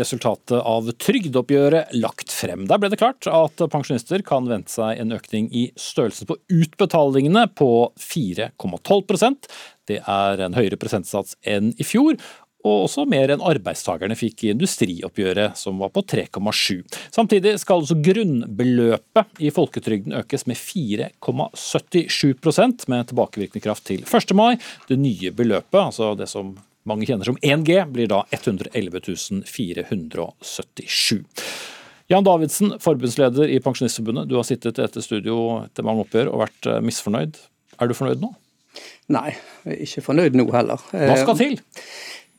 [0.00, 2.64] resultatet av trygdeoppgjøret lagt frem.
[2.70, 7.44] Der ble det klart at pensjonister kan vente seg en økning i størrelsen på utbetalingene
[7.52, 9.44] på 4,12%
[9.92, 12.16] Det er en høyere prosentsats enn i fjor.
[12.64, 16.80] Og også mer enn arbeidstakerne fikk i industrioppgjøret, som var på 3,7.
[17.12, 24.32] Samtidig skal altså grunnbeløpet i folketrygden økes med 4,77% med tilbakevirkende kraft til 1.
[24.32, 24.56] mai.
[24.88, 26.56] Det nye beløpet, altså det som
[26.88, 31.24] mange kjenner som 1G, blir da 111 477.
[32.08, 34.28] Jan Davidsen, forbundsleder i Pensjonistforbundet.
[34.30, 37.36] Du har sittet i dette studio etter mange oppgjør og vært eh, misfornøyd.
[37.78, 38.30] Er du fornøyd nå?
[39.12, 39.34] Nei,
[39.66, 40.80] jeg er ikke fornøyd nå heller.
[40.88, 41.58] Hva skal til?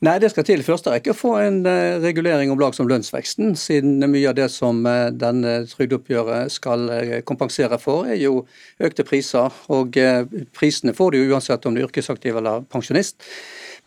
[0.08, 2.88] Nei, Det skal til i første rekke å få en uh, regulering om lag som
[2.90, 4.80] lønnsveksten, siden mye av det som
[5.12, 6.88] denne trygdeoppgjøret skal
[7.28, 8.46] kompensere for, er jo
[8.80, 9.54] økte priser.
[9.76, 10.00] Og
[10.56, 13.20] prisene får du uansett om du er yrkesaktiv eller pensjonist.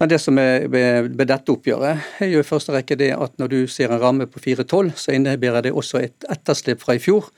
[0.03, 3.51] Men det som er ved dette oppgjøret, er jo i første rekke det at når
[3.53, 7.29] du ser en ramme på 4,12, så innebærer det også et etterslep fra i fjor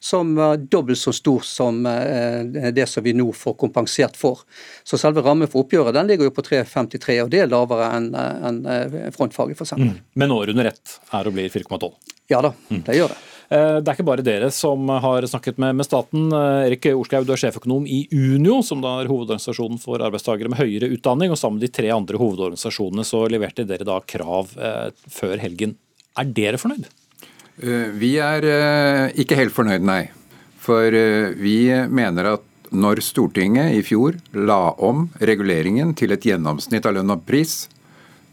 [0.00, 4.40] som var dobbelt så stor som eh, det som vi nå får kompensert for.
[4.88, 8.10] Så selve rammen for oppgjøret den ligger jo på 3,53, og det er lavere enn
[8.16, 9.76] en eh, frontfaget f.eks.
[9.80, 9.94] Mm.
[10.16, 11.92] Men år under ett er og blir 4,12?
[12.32, 12.82] Ja da, mm.
[12.88, 13.20] det gjør det.
[13.50, 16.32] Eh, det er ikke bare dere som har snakket med, med staten.
[16.32, 20.92] Erik Orskaug, du er sjeføkonom i Unio, som da er hovedorganisasjonen for arbeidstakere med høyere
[20.96, 21.32] utdanning.
[21.34, 25.78] og Sammen med de tre andre hovedorganisasjonene så leverte dere da krav eh, før helgen.
[26.18, 26.86] Er dere fornøyd?
[27.62, 30.02] Eh, vi er eh, ikke helt fornøyd, nei.
[30.64, 36.86] For eh, vi mener at når Stortinget i fjor la om reguleringen til et gjennomsnitt
[36.88, 37.68] av lønn og pris,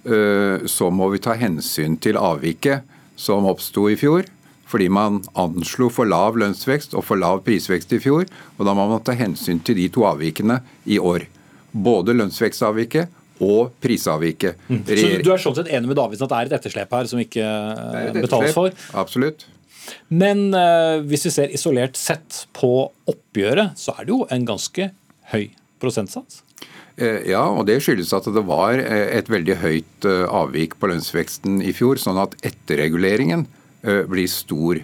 [0.01, 2.87] så må vi ta hensyn til avviket
[3.21, 4.25] som oppsto i fjor.
[4.71, 8.27] Fordi man anslo for lav lønnsvekst og for lav prisvekst i fjor.
[8.57, 11.27] Og da må man ta hensyn til de to avvikene i år.
[11.71, 14.59] Både lønnsvekstavviket og prisavviket.
[14.69, 14.83] Mm.
[14.85, 17.21] Så Du er sånn sett enig med Davidsen at det er et etterslep her som
[17.23, 17.47] ikke
[18.19, 18.75] betales for?
[18.97, 19.47] Absolutt.
[20.13, 22.71] Men uh, hvis vi ser isolert sett på
[23.09, 24.91] oppgjøret, så er det jo en ganske
[25.33, 25.43] høy
[25.81, 26.43] prosentsats?
[27.01, 31.61] Eh, ja, og det skyldes at det var eh, et veldig høyt avvik på lønnsveksten
[31.65, 33.47] i fjor, sånn at etterreguleringen
[33.81, 34.81] blir stor.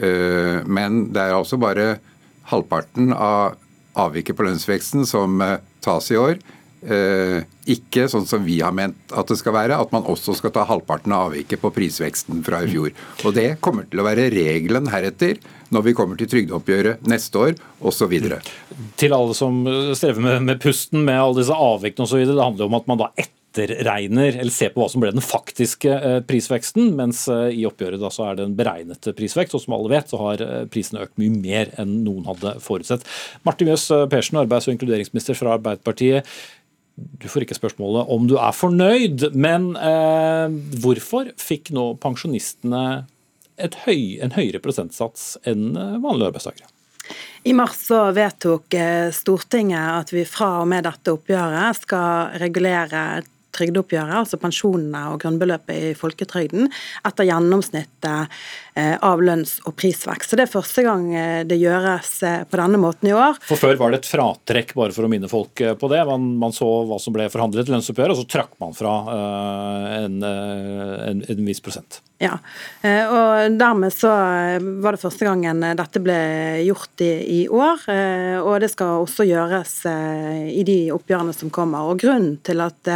[0.00, 1.98] Men det er altså bare
[2.48, 3.58] halvparten av
[4.00, 5.42] avviket på lønnsveksten som
[5.84, 6.38] tas i år.
[6.80, 10.52] Eh, ikke sånn som vi har ment at det skal være, at man også skal
[10.54, 12.94] ta halvparten av avviket på prisveksten fra i fjor.
[13.28, 15.36] Og Det kommer til å være regelen heretter
[15.68, 18.14] når vi kommer til trygdeoppgjøret neste år osv.
[18.96, 19.60] Til alle som
[19.92, 22.24] strever med, med pusten med alle disse avvikene osv.
[22.24, 23.10] Det handler om at man da
[23.50, 28.02] etterregner, eller ser på hva som ble den faktiske eh, prisveksten, mens eh, i oppgjøret
[28.02, 29.56] da så er det en beregnet prisvekst.
[29.58, 33.06] Og som alle vet, så har prisene økt mye mer enn noen hadde forutsett.
[33.46, 36.28] Martin Mjøs Persen, arbeids- og inkluderingsminister fra Arbeiderpartiet
[37.00, 43.06] du får ikke spørsmålet om du er fornøyd, men eh, hvorfor fikk nå pensjonistene
[43.86, 45.72] høy, en høyere prosentsats enn
[46.02, 46.68] vanlige arbeidstakere?
[47.42, 53.04] I mars så vedtok eh, Stortinget at vi fra og med dette oppgjøret skal regulere
[53.56, 56.70] trygdeoppgjøret, altså pensjonene og grunnbeløpet i folketrygden,
[57.06, 58.40] etter gjennomsnittet
[58.76, 60.30] av lønns- og prisvekst.
[60.30, 63.38] Så Det er første gang eh, det gjøres eh, på denne måten i år.
[63.48, 66.02] For Før var det et fratrekk, bare for å minne folk på det.
[66.08, 68.94] Man, man så hva som ble forhandlet i lønnsoppgjøret, og så trakk man fra
[70.00, 72.00] en, en, en viss prosent.
[72.20, 72.34] Ja,
[72.84, 74.10] og dermed så
[74.82, 76.18] var det første gangen dette ble
[76.66, 77.86] gjort i, i år.
[78.44, 81.88] Og det skal også gjøres i de oppgjørene som kommer.
[81.88, 82.90] Og Grunnen til at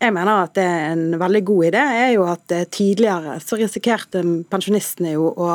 [0.00, 3.58] jeg mener at det er en veldig god idé, er jo at eh, tidligere så
[3.60, 5.50] risikerte pensjonistene jo å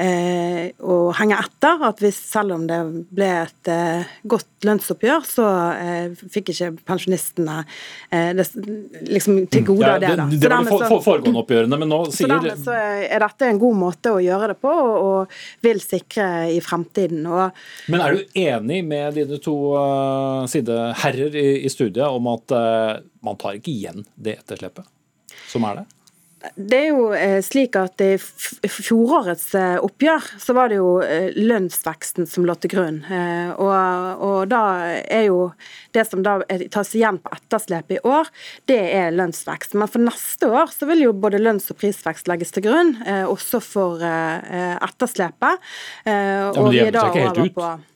[0.00, 1.82] eh, å henge etter.
[1.86, 2.78] At hvis, selv om det
[3.12, 7.62] ble et eh, godt lønnsoppgjør, så eh, fikk ikke pensjonistene
[8.10, 8.46] det,
[9.08, 10.12] liksom til gode ja, av det.
[10.18, 10.26] Da.
[10.30, 13.24] Det, det var de for, for, foregående oppgjørene, men nå sier Så dermed så er
[13.24, 17.24] dette en god måte å gjøre det på, og, og vil sikre i fremtiden.
[17.28, 17.62] Og,
[17.92, 23.00] men er du enig med dine to uh, sideherrer i, i studiet om at uh,
[23.24, 24.88] man tar ikke igjen det etterslepet
[25.50, 25.88] som er det?
[26.40, 31.28] Det er jo eh, slik at I fjorårets eh, oppgjør så var det jo eh,
[31.36, 33.02] lønnsveksten som lå til grunn.
[33.60, 34.62] Og, og da
[35.04, 35.50] er jo
[35.92, 36.38] det som da
[36.72, 38.30] tas igjen på etterslepet i år,
[38.70, 39.76] det er lønnsvekst.
[39.76, 42.96] Men for neste år så vil jo både lønns- og prisvekst legges til grunn,
[43.28, 45.70] også for etterslepet.
[46.06, 47.88] Ja, men det jevner seg ikke helt ut?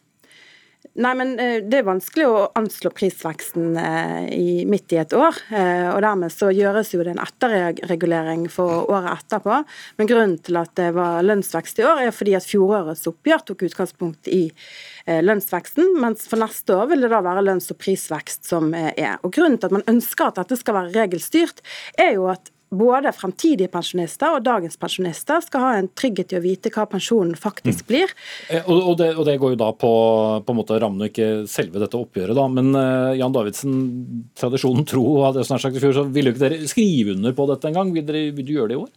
[0.95, 5.41] Nei, men eh, Det er vanskelig å anslå prisveksten eh, i, midt i et år.
[5.51, 9.59] Eh, og Dermed så gjøres jo det en etterregulering for året etterpå.
[9.99, 13.67] Men grunnen til at det var lønnsvekst i år, er fordi at fjorårets oppgjør tok
[13.67, 14.47] utgangspunkt i
[15.05, 19.19] lønnsveksten, mens for neste år vil det da være lønns- og prisvekst som er.
[19.21, 21.61] Og Grunnen til at man ønsker at dette skal være regelstyrt,
[22.01, 26.43] er jo at både fremtidige pensjonister og dagens pensjonister skal ha en trygghet i å
[26.45, 27.89] vite hva pensjonen faktisk mm.
[27.91, 28.14] blir.
[28.51, 28.61] Mm.
[28.64, 29.93] Og, og, det, og, det, går jo da på,
[30.45, 32.49] på en måte rammen og ikke selve dette oppgjøret, da.
[32.51, 33.79] Men uh, Jan Davidsen,
[34.39, 37.37] tradisjonen tro, hadde jeg snart sagt i fjor, så ville jo ikke dere skrive under
[37.37, 37.95] på dette engang.
[37.95, 38.93] Vil, dere, vil du gjøre det i år?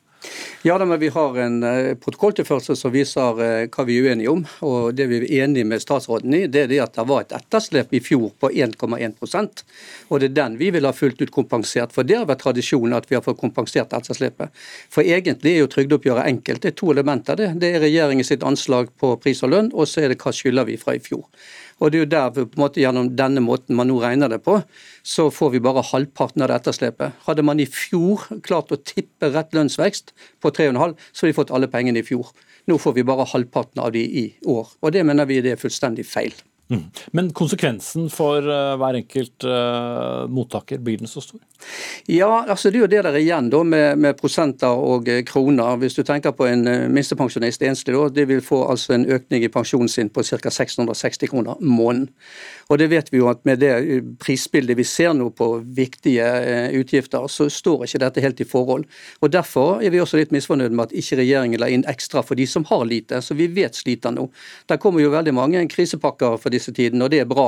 [0.65, 4.32] Ja, da, men Vi har en uh, protokolltilførsel som viser uh, hva vi er uenige
[4.32, 4.43] om.
[4.65, 7.36] og Det vi er enige med statsråden i, det er det at det var et
[7.38, 9.63] etterslep i fjor på 1,1%
[10.09, 11.93] og Det er den vi vil ha fullt ut kompensert.
[11.93, 14.49] for Det har vært tradisjonen at vi har fått kompensert etterslepet.
[14.89, 16.61] For Egentlig er jo trygdeoppgjøret enkelt.
[16.61, 17.36] Det er to elementer.
[17.36, 20.68] Det, det er regjeringens anslag på pris og lønn, og så er det hva skylder
[20.68, 21.24] vi fra i fjor.
[21.78, 24.32] Og det er jo der vi på en måte Gjennom denne måten man nå regner
[24.32, 24.57] det på,
[25.05, 27.15] så får vi bare halvparten av det etterslepet.
[27.28, 31.53] Hadde man i fjor klart å tippe rett lønnsvekst på 3,5, så hadde vi fått
[31.53, 32.30] alle pengene i fjor.
[32.67, 34.69] Nå får vi bare halvparten av de i år.
[34.82, 36.34] Og det mener vi det er fullstendig feil.
[36.70, 36.84] Mm.
[37.11, 41.39] Men konsekvensen for uh, hver enkelt uh, mottaker, blir den så stor?
[42.11, 45.78] Ja, altså det er jo det der igjen da med, med prosenter og uh, kroner.
[45.80, 49.51] Hvis du tenker på en minstepensjonist enslig, da, de vil få altså en økning i
[49.53, 50.51] pensjonen sin på ca.
[50.51, 52.09] 660 kroner måneden.
[52.68, 56.26] Og det vet vi jo at med det prisbildet vi ser nå på viktige
[56.76, 58.84] utgifter, så står ikke dette helt i forhold.
[59.24, 62.36] Og Derfor er vi også litt misfornøyd med at ikke regjeringen la inn ekstra for
[62.36, 64.28] de som har lite, så vi vet sliter nå.
[64.68, 67.47] Der kommer jo veldig mange krisepakker for de disse tidene, og det er bra.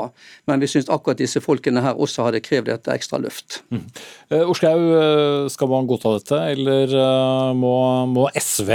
[0.49, 3.61] Men vi syns akkurat disse folkene her også hadde krevd et ekstra løft.
[3.73, 3.85] Mm.
[4.31, 7.75] Uh, uh, skal man godta dette, eller uh, må,
[8.09, 8.69] må, SV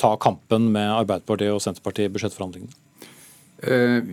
[0.00, 2.72] ta kampen med Arbeiderpartiet og Senterpartiet i budsjettforhandlingene?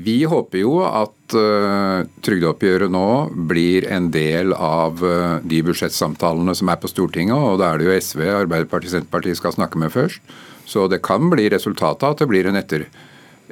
[0.03, 3.05] Vi håper jo at trygdeoppgjøret nå
[3.47, 4.99] blir en del av
[5.47, 9.39] de budsjettsamtalene som er på Stortinget, og da er det jo SV, Arbeiderpartiet og Senterpartiet
[9.39, 10.35] skal snakke med først.
[10.67, 12.89] Så det kan bli resultatet at det blir en etter,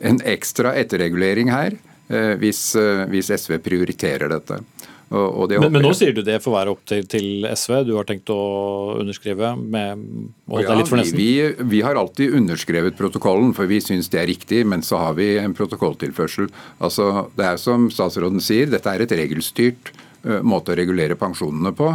[0.02, 1.78] en ekstra etterregulering her,
[2.10, 4.62] eh, hvis, eh, hvis SV prioriterer dette.
[5.14, 7.76] Og, og det men, men, nå sier du det får være opp til, til, SV,
[7.86, 8.39] du har tenkt å
[8.98, 9.52] underskrive?
[9.62, 10.02] med
[10.50, 11.20] å holde ja, deg litt for nesten?
[11.20, 15.14] Vi, vi, har alltid underskrevet protokollen, for vi syns det er riktig, men så har
[15.20, 16.50] vi en protokolltilførsel.
[16.84, 19.93] Altså, det er som statsråden sier, dette er et regelstyrt
[20.26, 21.93] uh, måte å regulere pensjonene på.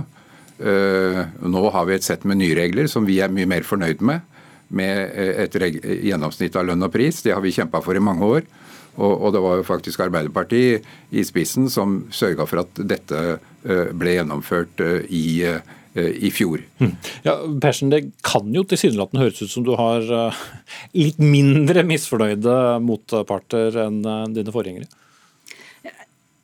[0.60, 4.06] Uh, nå har vi et sett med nye regler som vi er mye mer fornøyd
[4.06, 4.29] med
[4.76, 5.56] med eh, et
[6.06, 7.22] gjennomsnitt av lønn og pris.
[7.24, 8.46] Det har vi kjempa for i mange år.
[9.00, 13.92] Og, og, det var jo faktisk Arbeiderpartiet i spissen som sørga for at dette eh,
[13.96, 15.24] ble gjennomført eh, i,
[15.94, 16.62] i fjor.
[16.82, 16.92] Mm.
[17.26, 20.06] Ja, Persen, Det kan jo tilsynelatende høres ut som du har
[20.94, 22.56] litt mindre misfornøyde
[22.86, 24.02] motparter enn
[24.34, 24.90] dine forgjengere?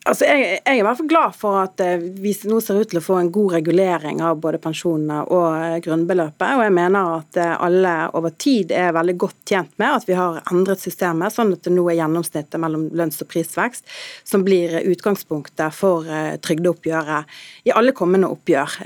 [0.07, 2.91] Altså, jeg, jeg, er i hvert fall glad for at eh, vi nå ser ut
[2.93, 6.45] til å få en god regulering av både pensjonene og eh, grunnbeløpet.
[6.47, 10.15] Og jeg mener at eh, alle over tid er veldig godt tjent med at vi
[10.15, 13.91] har endret systemet, sånn at det nå er gjennomsnittet mellom lønns- og prisvekst
[14.23, 16.07] som blir utgangspunktet for
[16.45, 18.77] trygdeoppgjøret i alle kommende oppgjør.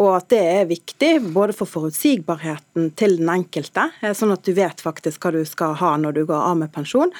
[0.00, 4.80] Og at det er viktig både for forutsigbarheten til den enkelte, sånn at du vet
[4.80, 7.12] faktisk hva du skal ha når du går av med pensjon,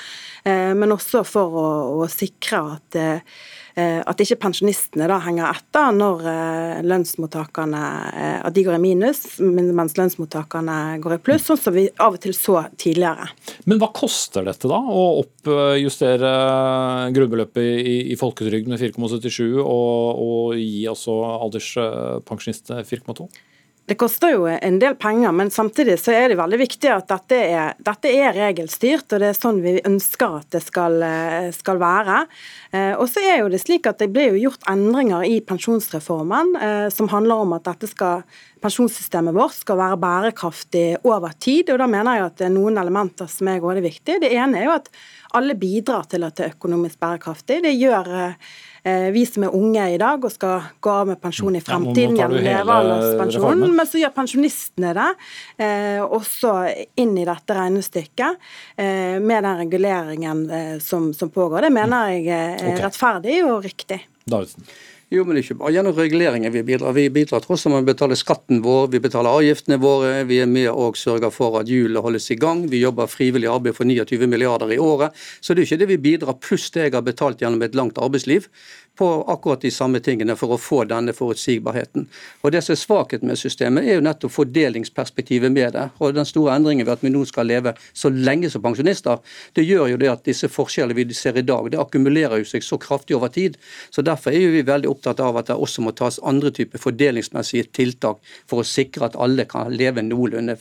[0.45, 3.01] men også for å, å sikre at
[4.07, 9.23] at ikke pensjonistene da henger etter når eh, lønnsmottakerne eh, at de går i minus,
[9.41, 13.29] mens lønnsmottakerne går i pluss, sånn som vi av og til så tidligere.
[13.71, 14.81] Men hva koster dette, da?
[14.81, 16.33] Å oppjustere
[17.17, 23.31] grunnbeløpet i, i folketrygden med 4,77 og, og gi altså alderspensjonistene 4,2?
[23.91, 27.39] Det koster jo en del penger, men samtidig så er det veldig viktig at dette
[27.43, 31.03] er, dette er regelstyrt, og det er sånn vi ønsker at det skal,
[31.57, 32.21] skal være.
[32.71, 36.55] Eh, og så er jo det slik at Det ble jo gjort endringer i pensjonsreformen
[36.63, 38.23] eh, som handler om at dette skal,
[38.63, 41.75] pensjonssystemet vårt skal være bærekraftig over tid.
[41.75, 44.23] og Da mener jeg at det er noen elementer som er veldig viktige.
[44.23, 44.87] Det ene er jo at
[45.35, 47.65] alle bidrar til at det er økonomisk bærekraftig.
[47.67, 51.21] Det gjør eh, Eh, vi som er unge i dag og skal gå av med
[51.21, 55.09] pensjon i fremtiden ja, gjennom levealderspensjonen, men så gjør pensjonistene det
[55.61, 56.55] eh, også
[57.01, 61.69] inn i dette regnestykket eh, med den reguleringen eh, som, som, pågår.
[61.69, 62.81] Det mener jeg er okay.
[62.85, 64.01] rettferdig og riktig.
[64.25, 64.67] Davidsen.
[65.11, 66.93] Jo, men ikke bare gjennom reguleringer vi bidrar.
[66.95, 70.21] Vi bidrar tross alt med å betale skatten vår, vi betaler avgiftene våre.
[70.29, 72.61] Vi er med og sørger for at hjulene holdes i gang.
[72.71, 75.17] Vi jobber frivillig arbeid for 29 milliarder i året.
[75.43, 77.99] Så det er ikke det vi bidrar pluss det jeg har betalt gjennom et langt
[77.99, 78.47] arbeidsliv
[79.01, 82.07] på akkurat de samme tingene for å få denne forutsigbarheten.
[82.45, 85.89] Og Det som er svakheten med systemet, er jo nettopp fordelingsperspektivet med det.
[85.99, 89.19] Og Den store endringen ved at vi nå skal leve så lenge som pensjonister,
[89.57, 92.63] det gjør jo det at disse forskjellene vi ser i dag, det akkumulerer jo seg
[92.63, 93.57] så kraftig over tid.
[93.91, 96.83] Så Derfor er jo vi veldig opptatt av at det også må tas andre typer
[96.83, 100.59] fordelingsmessige tiltak for å sikre at alle kan leve noenlunde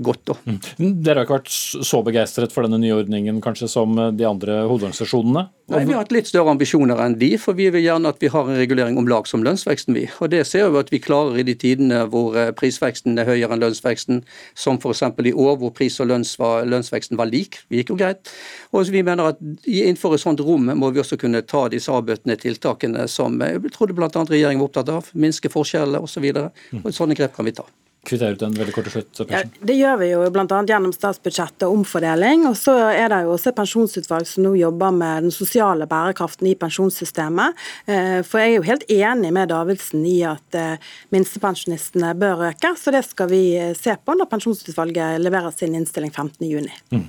[0.00, 0.22] godt.
[0.24, 0.36] Da.
[0.46, 0.92] Mm.
[1.04, 1.52] Dere har ikke vært
[1.84, 5.48] så begeistret for denne nye ordningen kanskje som de andre hovedorganisasjonene?
[5.72, 8.30] Nei, Vi har hatt litt større ambisjoner enn de, for vi vil gjerne at vi
[8.32, 9.94] har en regulering om lag som lønnsveksten.
[9.94, 10.06] vi.
[10.20, 13.52] Og Det ser vi at vi klarer i de tidene hvor eh, prisveksten er høyere
[13.52, 14.22] enn lønnsveksten,
[14.54, 15.02] som f.eks.
[15.02, 17.60] i år hvor pris- og var, lønnsveksten var lik.
[17.68, 18.32] Vi gikk jo greit.
[18.72, 22.36] Og vi mener at Innenfor et sånt rom må vi også kunne ta disse avbøtende
[22.36, 24.08] tiltakene som jeg trodde bl.a.
[24.08, 25.08] regjeringen var opptatt av.
[25.14, 26.28] Minske forskjellene osv.
[26.32, 27.66] Så og sånne grep kan vi ta.
[28.02, 29.20] Kvittere ut den veldig kort til slutt?
[29.30, 30.58] Ja, det gjør vi jo bl.a.
[30.68, 32.46] gjennom statsbudsjettet og omfordeling.
[32.50, 36.50] Og så er det jo også et pensjonsutvalg som nå jobber med den sosiale bærekraften
[36.50, 37.62] i pensjonssystemet.
[37.86, 42.74] Eh, For jeg er jo helt enig med Davidsen i at eh, minstepensjonistene bør øke,
[42.78, 47.06] så det skal vi eh, se på når pensjonsutvalget leverer sin innstilling 15.6.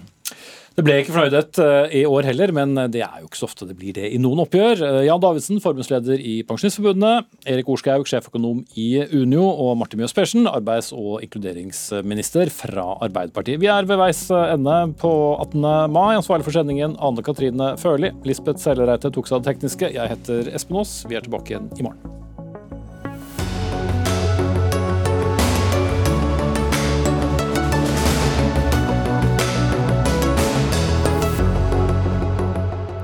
[0.74, 3.68] Det ble ikke fornøydhet eh, i år heller, men det er jo ikke så ofte
[3.70, 4.82] det blir det i noen oppgjør.
[4.88, 10.50] Eh, Jan Davidsen, forbundsleder i Pensjonistforbundet, Erik Orskaug, sjeføkonom i Unio, og Martin Mjøs Persen,
[10.50, 13.62] arbeids- og inkluderingsminister fra Arbeiderpartiet.
[13.62, 15.14] Vi er ved veis ende på
[15.46, 15.62] 18.
[15.94, 16.16] mai.
[16.18, 18.10] Ansvarlig for sendingen Anne Katrine Førli.
[18.26, 19.94] Lisbeth Sellereite tok seg av det tekniske.
[19.94, 21.04] Jeg heter Espen Aas.
[21.06, 22.33] Vi er tilbake igjen i morgen.